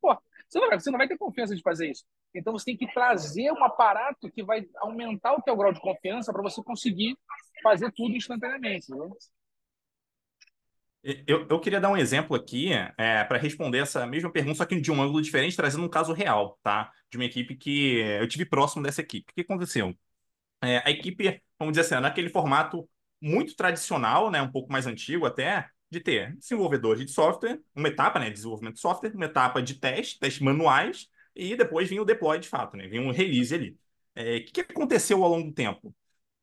[0.00, 0.16] pô,
[0.48, 2.04] você não, vai, você não vai ter confiança de fazer isso.
[2.34, 6.32] Então, você tem que trazer um aparato que vai aumentar o teu grau de confiança
[6.32, 7.16] para você conseguir
[7.62, 8.86] fazer tudo instantaneamente.
[8.90, 9.16] Entendeu?
[11.24, 14.80] Eu, eu queria dar um exemplo aqui é, para responder essa mesma pergunta, só que
[14.80, 16.90] de um ângulo diferente, trazendo um caso real, tá?
[17.08, 19.30] De uma equipe que eu tive próximo dessa equipe.
[19.30, 19.94] O que aconteceu?
[20.62, 22.88] É, a equipe, vamos dizer assim, naquele formato
[23.20, 28.18] muito tradicional, né, um pouco mais antigo até, de ter desenvolvedores de software, uma etapa,
[28.18, 32.04] né, de desenvolvimento de software, uma etapa de teste, testes manuais, e depois vinha o
[32.04, 33.76] deploy de fato, né, vinha um release ali.
[34.14, 35.94] É, o que aconteceu ao longo do tempo?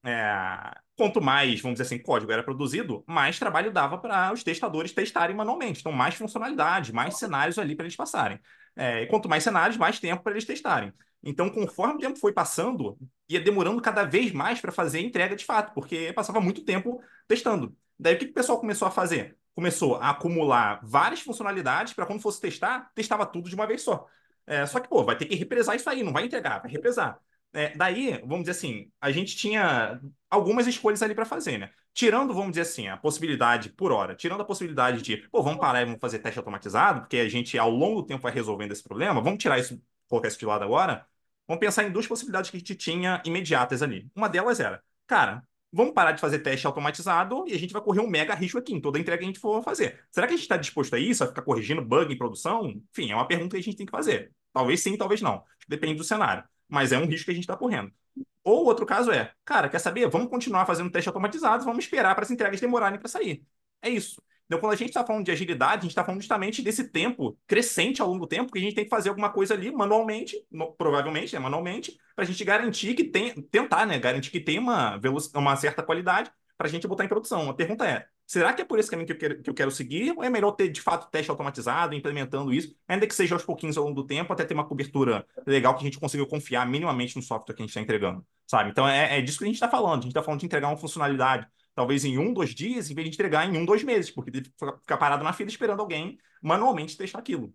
[0.06, 4.92] É, quanto mais, vamos dizer assim, código era produzido, mais trabalho dava para os testadores
[4.92, 5.80] testarem manualmente.
[5.80, 8.40] Então, mais funcionalidade, mais cenários ali para eles passarem.
[8.76, 10.94] É, e quanto mais cenários, mais tempo para eles testarem.
[11.24, 12.98] Então, conforme o tempo foi passando,
[13.30, 17.02] ia demorando cada vez mais para fazer a entrega de fato, porque passava muito tempo
[17.28, 17.76] testando.
[17.98, 19.38] Daí, o que, que o pessoal começou a fazer?
[19.56, 24.08] Começou a acumular várias funcionalidades para quando fosse testar, testava tudo de uma vez só.
[24.46, 27.20] É, só que, pô, vai ter que represar isso aí, não vai entregar, vai represar.
[27.56, 31.70] É, daí, vamos dizer assim, a gente tinha algumas escolhas ali para fazer, né?
[31.94, 35.84] Tirando, vamos dizer assim, a possibilidade por hora, tirando a possibilidade de, pô, vamos parar
[35.84, 38.82] e vamos fazer teste automatizado, porque a gente ao longo do tempo vai resolvendo esse
[38.84, 41.06] problema, vamos tirar isso, colocar isso de lado agora.
[41.48, 44.10] Vamos pensar em duas possibilidades que a gente tinha imediatas ali.
[44.16, 48.00] Uma delas era, cara, vamos parar de fazer teste automatizado e a gente vai correr
[48.00, 50.04] um mega risco aqui em toda entrega que a gente for fazer.
[50.10, 52.68] Será que a gente está disposto a isso, a ficar corrigindo bug em produção?
[52.68, 54.32] Enfim, é uma pergunta que a gente tem que fazer.
[54.52, 55.44] Talvez sim, talvez não.
[55.68, 57.92] Depende do cenário mas é um risco que a gente está correndo.
[58.44, 60.08] Ou outro caso é, cara, quer saber?
[60.10, 63.44] Vamos continuar fazendo teste automatizados, vamos esperar para as entregas demorarem para sair.
[63.82, 64.22] É isso.
[64.46, 67.38] Então, quando a gente está falando de agilidade, a gente está falando justamente desse tempo
[67.48, 70.36] crescente ao longo do tempo, que a gente tem que fazer alguma coisa ali manualmente,
[70.52, 74.60] no, provavelmente, né, manualmente, para a gente garantir que tem, tentar, né, garantir que tem
[74.60, 75.00] uma,
[75.34, 77.50] uma certa qualidade para a gente botar em produção.
[77.50, 79.72] A pergunta é: será que é por esse caminho que eu, quero, que eu quero
[79.72, 80.14] seguir?
[80.16, 83.78] Ou é melhor ter, de fato, teste automatizado, implementando isso, ainda que seja aos pouquinhos
[83.78, 87.16] ao longo do tempo, até ter uma cobertura legal que a gente consiga confiar minimamente
[87.16, 88.70] no software que a gente está entregando, sabe?
[88.70, 90.00] Então, é, é disso que a gente está falando.
[90.00, 93.10] A gente está falando de entregar uma funcionalidade talvez em um, dois dias, em vez
[93.10, 97.20] de entregar em um, dois meses, porque ficar parado na fila esperando alguém manualmente testar
[97.20, 97.54] aquilo.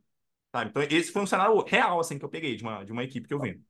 [0.54, 0.70] Sabe?
[0.70, 3.28] Então, esse foi um cenário real assim, que eu peguei de uma, de uma equipe
[3.28, 3.60] que eu vi.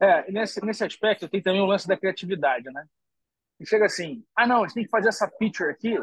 [0.00, 2.86] É, nesse, nesse aspecto tem também o lance da criatividade, né?
[3.60, 5.96] E chega assim: ah, não, a gente tem que fazer essa feature aqui,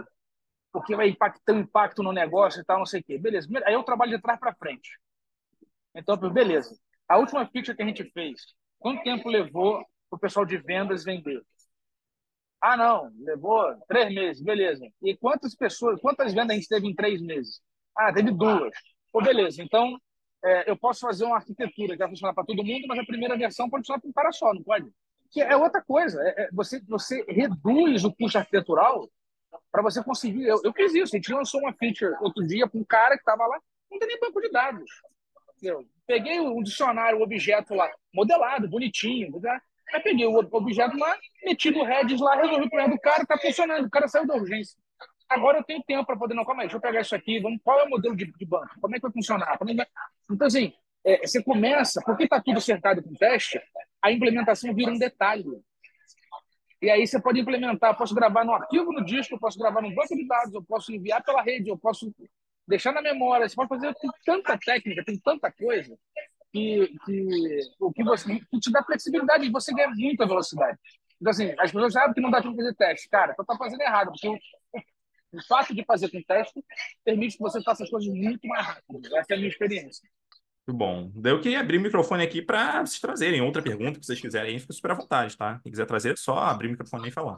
[0.72, 3.18] porque vai impactar um impacto no negócio e tal, não sei o quê.
[3.18, 3.48] Beleza.
[3.66, 4.90] Aí eu trabalho de trás para frente.
[5.96, 6.76] Então, beleza.
[7.08, 8.42] A última feature que a gente fez,
[8.80, 11.42] quanto tempo levou para o pessoal de vendas vender?
[12.62, 14.88] Ah, não, levou três meses, beleza.
[15.02, 17.60] E quantas pessoas, quantas vendas a gente teve em três meses?
[17.98, 18.72] Ah, teve duas.
[19.12, 19.62] Pô, beleza.
[19.64, 19.98] Então,
[20.44, 23.38] é, eu posso fazer uma arquitetura que vai funcionar para todo mundo, mas a primeira
[23.38, 24.88] versão pode funcionar para um cara só, não pode?
[25.32, 26.22] Que é outra coisa.
[26.22, 29.10] É, é, você, você reduz o custo arquitetural
[29.72, 30.46] para você conseguir.
[30.46, 31.16] Eu, eu fiz isso.
[31.16, 33.60] A gente lançou uma feature outro dia com um cara que estava lá,
[33.90, 34.92] não tem nem banco de dados.
[35.62, 39.40] Eu peguei um dicionário, um objeto lá, modelado, bonitinho.
[39.40, 39.62] Tá?
[39.94, 43.38] Aí peguei o objeto lá, meti no Redis lá, resolvi o problema do cara, está
[43.38, 43.86] funcionando.
[43.86, 44.78] O cara saiu da urgência.
[45.30, 47.62] Agora eu tenho tempo para poder, não, calma aí, deixa eu pegar isso aqui, vamos,
[47.64, 48.68] qual é o modelo de, de banco?
[48.82, 49.58] Como é que vai funcionar?
[49.62, 49.88] É vai...
[50.30, 50.74] Então, assim,
[51.04, 53.62] é, você começa, porque está tudo cercado com teste,
[54.02, 55.46] a implementação vira um detalhe.
[56.82, 59.94] E aí você pode implementar, posso gravar no arquivo no disco, eu posso gravar no
[59.94, 62.12] banco de dados, eu posso enviar pela rede, eu posso
[62.68, 65.96] deixar na memória, você pode fazer tem tanta técnica, tem tanta coisa
[66.52, 70.78] que, que o que você que te dá flexibilidade e você ganha muita velocidade.
[71.20, 73.82] Então assim, as pessoas sabem que não dá para fazer teste, cara, então tá fazendo
[73.82, 74.40] errado, porque o,
[75.34, 76.64] o fato de fazer com teste
[77.04, 79.18] permite que você faça as coisas muito mais rápido.
[79.18, 80.10] Essa é a minha experiência.
[80.68, 81.12] Muito bom.
[81.16, 84.60] Daí eu queria abrir o microfone aqui para vocês trazerem outra pergunta que vocês quiserem,
[84.60, 85.60] fica super à vontade, tá?
[85.64, 87.36] Quem quiser trazer, é só abrir o microfone e falar.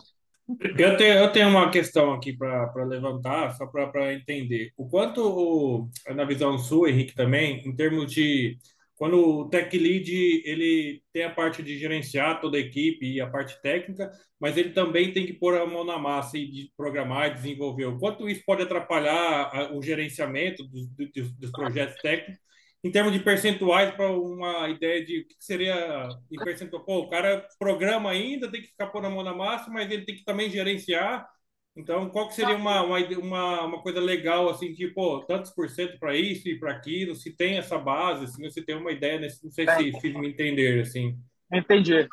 [0.78, 4.72] Eu tenho, eu tenho uma questão aqui para levantar, só para entender.
[4.76, 8.58] O quanto, na visão sua, Henrique, também, em termos de
[8.96, 10.12] quando o tech lead
[10.46, 14.72] ele tem a parte de gerenciar toda a equipe e a parte técnica, mas ele
[14.72, 17.86] também tem que pôr a mão na massa e programar e desenvolver.
[17.86, 22.44] O quanto isso pode atrapalhar o gerenciamento dos, dos, dos projetos técnicos
[22.84, 26.84] em termos de percentuais, para uma ideia de o que seria em percentual.
[26.84, 30.06] Pô, o cara programa ainda, tem que ficar pondo a mão na massa, mas ele
[30.06, 31.28] tem que também gerenciar.
[31.76, 35.98] Então, qual que seria uma, uma, uma coisa legal, assim, de, pô, tantos por cento
[35.98, 39.44] para isso e para aquilo, se tem essa base, assim, você tem uma ideia, nesse,
[39.44, 41.18] não sei se fiz me entender, assim.
[41.52, 42.08] Entendi.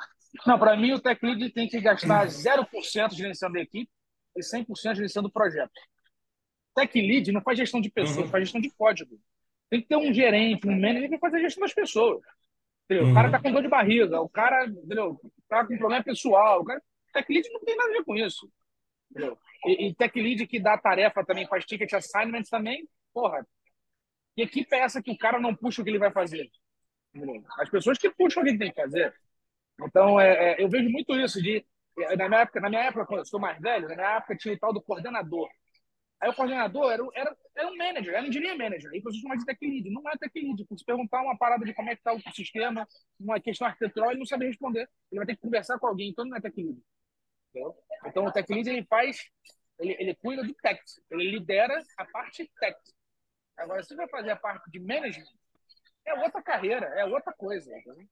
[0.46, 3.90] Não, para mim o tech lead tem que gastar 0% gerenciando a equipe
[4.36, 5.72] e 100% gerenciando o projeto.
[6.74, 8.30] Tech lead não faz gestão de pessoas, Uhum.
[8.30, 9.18] faz gestão de código.
[9.70, 12.20] Tem que ter um gerente, um manager que faz a gestão das pessoas.
[12.84, 13.04] Entendeu?
[13.04, 13.14] O Uhum.
[13.14, 15.20] cara tá com dor de barriga, o cara entendeu?
[15.48, 16.60] tá com problema pessoal.
[16.60, 16.82] O cara...
[17.12, 18.50] Tech lead não tem nada a ver com isso.
[19.10, 19.38] Entendeu?
[19.66, 23.46] E, e tech lead que dá tarefa também, faz ticket assignments também, porra.
[24.36, 26.48] Que equipe é essa que o cara não puxa o que ele vai fazer?
[27.14, 27.42] Entendeu?
[27.58, 29.12] As pessoas que puxam o que ele tem que fazer.
[29.82, 31.64] Então, é, é, eu vejo muito isso de
[32.16, 34.54] na minha época, na minha época, quando eu sou mais velho, na minha época tinha
[34.54, 35.48] o tal do coordenador.
[36.20, 38.90] Aí o coordenador era, era, era um manager, era um engineer manager.
[38.90, 39.88] As pessoas chamam de tech lead.
[39.90, 40.66] Não é tech lead.
[40.76, 42.86] Se perguntar uma parada de como é que está o sistema,
[43.18, 44.88] uma questão arquitetural, ele não sabe responder.
[45.10, 46.78] Ele vai ter que conversar com alguém, então não é tech lead.
[47.48, 47.74] Entendeu?
[48.06, 49.30] Então o tech lead ele faz,
[49.78, 52.78] ele, ele cuida do tech, ele lidera a parte tech.
[53.56, 55.24] Agora, se vai fazer a parte de management,
[56.06, 57.70] é outra carreira, é outra coisa.
[57.78, 58.06] entendeu?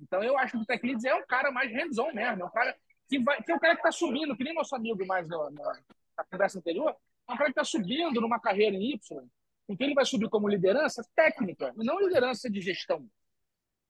[0.00, 2.50] Então eu acho que o tech lead é um cara mais hands-on mesmo, é um
[2.50, 2.76] cara
[3.08, 6.24] que vai, que é o cara que está subindo, que nem nosso amigo mais na
[6.30, 6.96] conversa anterior,
[7.32, 9.28] um cara que está subindo numa carreira em Y,
[9.76, 13.06] que ele vai subir como liderança técnica, não liderança de gestão.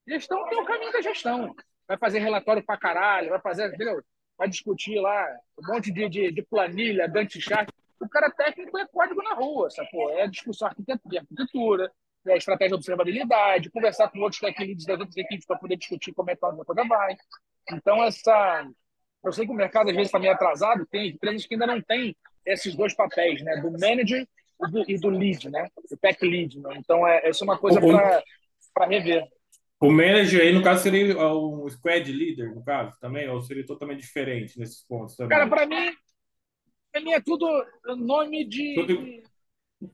[0.07, 1.55] Gestão tem o caminho da gestão.
[1.86, 4.03] Vai fazer relatório pra caralho, vai fazer, entendeu?
[4.36, 5.26] Vai discutir lá
[5.59, 7.68] um monte de, de, de planilha, Gantt chart.
[8.01, 10.11] O cara técnico é código na rua, sacou?
[10.11, 11.93] É discussão arquitetura, arquitetura,
[12.26, 16.30] é estratégia de observabilidade, conversar com outros leads das outras equipes para poder discutir como
[16.30, 17.16] é que a coisa vai.
[17.70, 18.68] Então, essa.
[19.24, 21.80] Eu sei que o mercado às vezes está meio atrasado, tem empresas que ainda não
[21.80, 22.16] têm
[22.47, 23.57] esses dois papéis, né?
[23.61, 24.26] Do manager
[24.66, 25.68] e do, e do lead, né?
[25.90, 26.59] O tech lead.
[26.61, 26.74] Né?
[26.78, 27.88] Então, é, essa é uma coisa O-
[28.74, 29.24] para rever.
[29.80, 33.28] O manager aí, no caso, seria um squad leader, no caso, também?
[33.28, 35.36] Ou seria totalmente diferente nesses pontos também?
[35.36, 35.93] Cara, para mim,
[36.93, 37.47] para mim é tudo
[37.97, 38.74] nome de.
[38.74, 38.95] Tudo-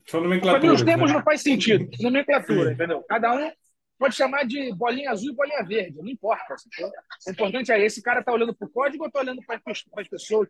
[0.07, 1.17] São Para mim, nomenclaturas, os termos né?
[1.17, 1.89] não faz sentido.
[2.01, 3.03] Nomenclatura, entendeu?
[3.09, 3.51] Cada um
[3.99, 6.55] pode chamar de bolinha azul e bolinha verde, não importa.
[6.59, 6.93] sacou?
[7.27, 10.09] O importante é esse cara tá olhando para o código ou tá olhando para as
[10.09, 10.49] pessoas.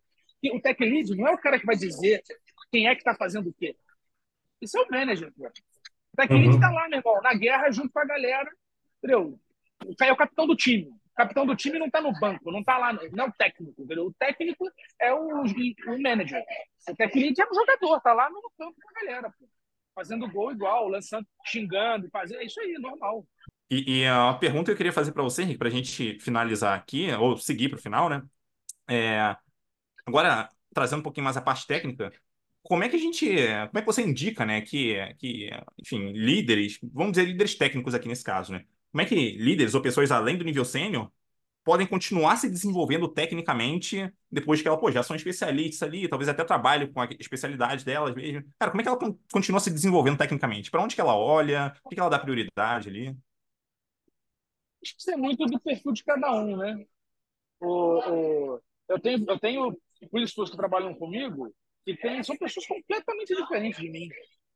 [0.53, 2.23] O tech lead não é o cara que vai dizer
[2.71, 3.77] quem é que está fazendo o quê.
[4.61, 5.33] Isso é o manager.
[5.37, 5.47] Pô.
[5.47, 6.55] O tech lead Uhum.
[6.55, 8.51] está lá, meu irmão, na guerra junto com a galera.
[8.99, 9.39] Entendeu?
[9.87, 10.87] O cara é o capitão do time.
[10.87, 13.83] O capitão do time não está no banco, não está lá, não é o técnico,
[13.83, 14.07] entendeu?
[14.07, 14.71] O técnico
[15.01, 16.43] é o, o manager.
[16.89, 19.49] O tech lead é o jogador, tá lá no campo com a galera, pô.
[19.95, 22.41] Fazendo gol igual, lançando, xingando, fazendo.
[22.41, 23.27] É isso aí, normal.
[23.69, 26.79] E, e a pergunta que eu queria fazer para você, Henrique, para a gente finalizar
[26.79, 28.23] aqui, ou seguir para o final, né?
[28.89, 29.37] É,
[30.09, 32.13] agora, trazendo um pouquinho mais a parte técnica,
[32.63, 33.27] como é que a gente,
[33.69, 38.09] como é que você indica, né, que, que, enfim, líderes, vamos dizer líderes técnicos aqui
[38.09, 38.65] nesse caso, né?
[38.93, 41.11] Como é que líderes ou pessoas além do nível sênior
[41.65, 46.45] podem continuar se desenvolvendo tecnicamente depois que ela, pô, já são especialistas ali, talvez até
[46.45, 48.45] trabalhem com a especialidade delas mesmo.
[48.59, 50.71] Cara, como é que ela con- continua se desenvolvendo tecnicamente?
[50.71, 51.75] Para onde que ela olha?
[51.85, 53.17] O que que ela dá prioridade ali?
[54.83, 56.87] Acho que isso é muito do perfil de cada um, né?
[57.61, 59.79] O, o- eu tenho, eu tenho
[60.11, 61.53] pessoas que trabalham comigo
[61.85, 64.09] que tem, são pessoas completamente diferentes de mim.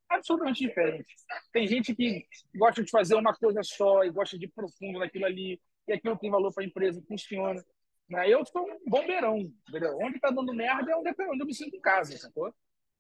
[0.09, 1.25] Absolutamente diferentes.
[1.53, 5.25] Tem gente que gosta de fazer uma coisa só e gosta de ir profundo naquilo
[5.25, 7.65] ali, e aquilo tem valor para a empresa, funciona.
[8.09, 8.29] Né?
[8.29, 9.39] Eu sou um bombeirão,
[9.69, 9.97] entendeu?
[10.03, 12.55] Onde está dando merda é é onde eu me sinto em casa, sacou?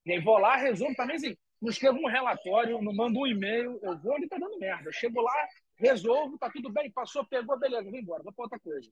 [0.06, 3.78] E aí vou lá, resolvo também assim, não escrevo um relatório, não mando um e-mail,
[3.82, 4.88] eu vou onde está dando merda.
[4.88, 8.58] Eu chego lá, resolvo, tá tudo bem, passou, pegou, beleza, vou embora, vou para outra
[8.58, 8.90] coisa.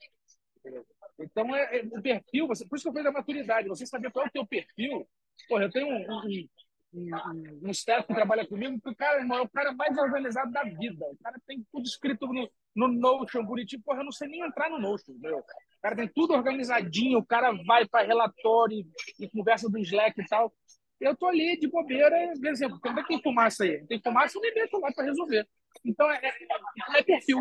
[1.19, 4.11] Então, é, é o perfil, você, por isso que eu falei da maturidade, você saber
[4.11, 5.07] qual é o teu perfil.
[5.49, 6.49] Porra, eu tenho um, um,
[6.95, 10.51] um, um, staff que trabalha comigo, que o cara, irmão, é o cara mais organizado
[10.51, 11.05] da vida.
[11.05, 13.83] O cara tem tudo escrito no, no Notion, bonitinho.
[13.83, 15.39] Porra, eu não sei nem entrar no Notion, meu.
[15.39, 20.21] O cara tem tudo organizadinho, o cara vai para relatório e, e conversa do Slack
[20.21, 20.53] e tal.
[21.01, 23.87] Eu tô ali de bobeira, por exemplo, quando é que tem fumaça aí?
[23.87, 25.49] Tem fumaça, eu me meto lá para resolver.
[25.85, 27.39] Então, é, é, é perfil.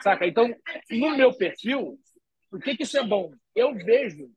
[0.00, 0.26] Saca?
[0.26, 0.48] Então,
[0.90, 1.98] no meu perfil,
[2.52, 3.32] por que, que isso é bom?
[3.56, 4.30] Eu vejo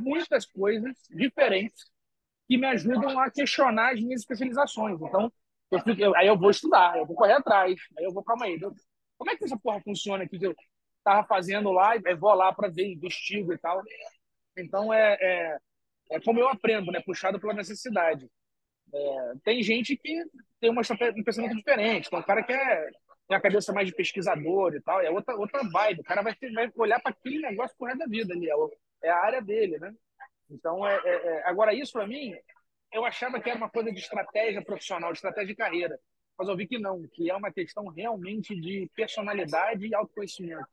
[0.00, 1.86] muitas coisas diferentes
[2.48, 5.00] que me ajudam a questionar as minhas especializações.
[5.00, 5.32] Então,
[5.70, 8.46] eu fico, eu- aí eu vou estudar, eu vou correr atrás, aí eu vou, calma
[8.46, 8.58] aí,
[9.18, 10.56] como é que essa porra funciona aqui que eu
[11.04, 13.82] tava fazendo lá, e vou lá para ver, investigo e tal.
[14.56, 15.58] Então, é, é,
[16.12, 17.00] é como eu aprendo, né?
[17.00, 18.30] Puxado pela necessidade.
[18.94, 20.24] É, tem gente que
[20.60, 20.82] tem uma
[21.16, 22.90] um pensamento diferente, tem um cara que é,
[23.32, 26.00] tem a cabeça mais de pesquisador e tal, é outra, outra vibe.
[26.00, 28.48] O cara vai, vai olhar para aquele negócio pro da vida ali,
[29.02, 29.92] é, a área dele, né?
[30.50, 32.34] Então, é, é- é- agora, isso para mim,
[32.92, 35.98] eu achava que era uma coisa de estratégia profissional, de estratégia de carreira.
[36.38, 40.66] Mas eu vi que não, que é uma questão realmente de personalidade e autoconhecimento,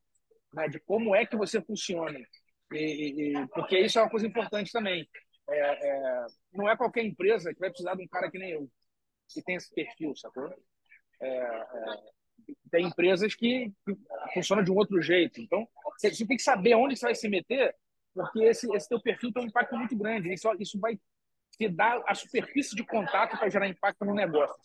[0.53, 0.67] né?
[0.67, 2.19] de como é que você funciona.
[2.73, 5.07] E- e- porque isso é uma coisa importante também.
[5.49, 8.69] É, é, não é qualquer empresa que vai precisar de um cara que nem eu,
[9.29, 10.53] que tem esse perfil, sacou?
[11.21, 12.18] É, é,
[12.71, 13.71] tem empresas que,
[14.33, 15.41] funcionam de um outro jeito.
[15.41, 15.67] Então,
[15.97, 17.75] Você, tem que saber onde você vai se meter,
[18.13, 20.33] porque esse, esse teu perfil tem um impacto muito grande.
[20.33, 20.99] Isso, isso vai
[21.57, 24.55] te dar a superfície de contato para gerar impacto no negócio.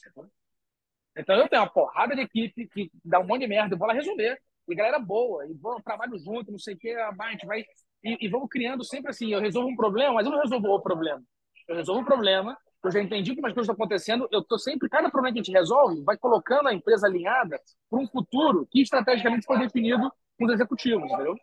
[1.17, 3.87] Então eu tenho uma porrada de equipe que dá um monte de merda, eu vou
[3.87, 4.41] lá resolver.
[4.67, 7.65] E galera boa, e vamos trabalho junto, não sei o que, a gente vai.
[8.03, 10.81] E, e vamos criando sempre assim: eu resolvo um problema, mas eu não resolvo o
[10.81, 11.23] problema.
[11.69, 12.57] Eu resolvo um problema,
[12.89, 15.43] eu já entendi como as coisas estão acontecendo, eu estou sempre, cada problema que a
[15.43, 17.61] gente resolve, vai colocando a empresa alinhada
[17.91, 21.37] para um futuro que estrategicamente foi definido com os executivos, entendeu?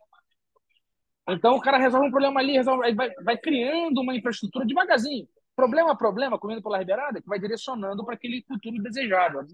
[1.29, 5.91] Então o cara resolve um problema ali, resolve, vai, vai criando uma infraestrutura devagarzinho problema
[5.91, 9.43] a problema, comendo pela ribeirada, que vai direcionando para aquele futuro desejado.
[9.43, 9.47] Né?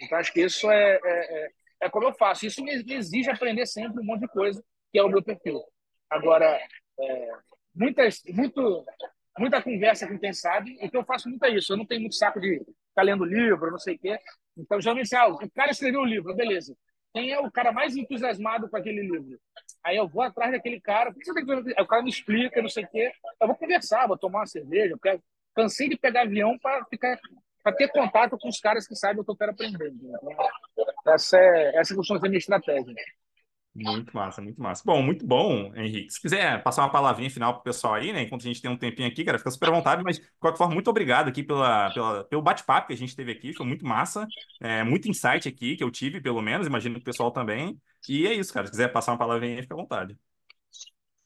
[0.00, 1.48] Então, acho que isso é, é, é,
[1.82, 2.46] é, como eu faço.
[2.46, 4.62] Isso me exige aprender sempre um monte de coisa,
[4.92, 5.60] que é o meu perfil.
[6.08, 6.58] Agora,
[7.00, 7.30] é,
[7.74, 8.84] muitas, muito,
[9.40, 11.72] muita conversa com quem sabe, então eu faço muito isso.
[11.72, 14.18] Eu não tenho muito saco de ficar lendo livro, não sei o quê.
[14.56, 16.76] Então, geralmente, ah, o cara escreveu o livro, beleza.
[17.12, 19.40] Quem é o cara mais entusiasmado com aquele livro?
[19.82, 21.10] Aí eu vou atrás daquele cara.
[21.80, 23.10] O cara me explica, não sei o quê.
[23.40, 24.96] Eu vou conversar, vou tomar uma cerveja.
[24.96, 25.20] Porque
[25.54, 27.18] cansei de pegar avião para ficar
[27.62, 29.92] para ter contato com os caras que sabem o que eu quero aprender.
[29.92, 32.94] Então, essa é essa costuma ser a minha estratégia.
[33.72, 34.82] Muito massa, muito massa.
[34.84, 36.12] Bom, muito bom, Henrique.
[36.12, 38.22] Se quiser passar uma palavrinha final para o pessoal aí, né?
[38.22, 40.58] Enquanto a gente tem um tempinho aqui, cara, fica super à vontade, mas de qualquer
[40.58, 43.54] forma, muito obrigado aqui pela, pela pelo bate-papo que a gente teve aqui.
[43.54, 44.26] Foi muito massa.
[44.60, 47.80] É, muito insight aqui que eu tive, pelo menos, imagino que o pessoal também.
[48.08, 48.66] E é isso, cara.
[48.66, 50.18] Se quiser passar uma palavrinha aí, fica à vontade.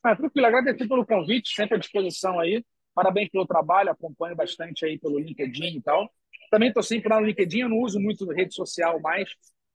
[0.03, 2.63] Ah, tranquilo, agradecer pelo convite, sempre à disposição aí.
[2.95, 6.13] Parabéns pelo trabalho, acompanho bastante aí pelo LinkedIn e tal.
[6.51, 9.31] Também estou sempre lá no LinkedIn, eu não uso muito rede social mais.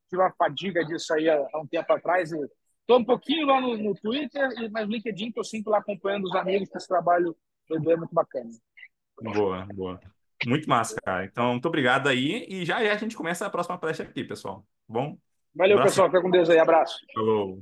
[0.07, 2.31] Tive uma fadiga disso aí há, há um tempo atrás.
[2.89, 6.35] Estou um pouquinho lá no, no Twitter, mas no LinkedIn estou sempre lá acompanhando os
[6.35, 7.37] amigos que esse trabalho
[7.71, 8.49] é muito bacana.
[9.21, 9.99] Boa, boa.
[10.47, 11.23] Muito massa, cara.
[11.23, 12.47] Então, muito obrigado aí.
[12.49, 14.61] E já, já a gente começa a próxima palestra aqui, pessoal.
[14.87, 15.15] Tá bom?
[15.53, 16.07] Valeu, pessoal.
[16.07, 16.57] Fica com Deus aí.
[16.57, 16.97] Abraço.
[17.13, 17.59] Falou.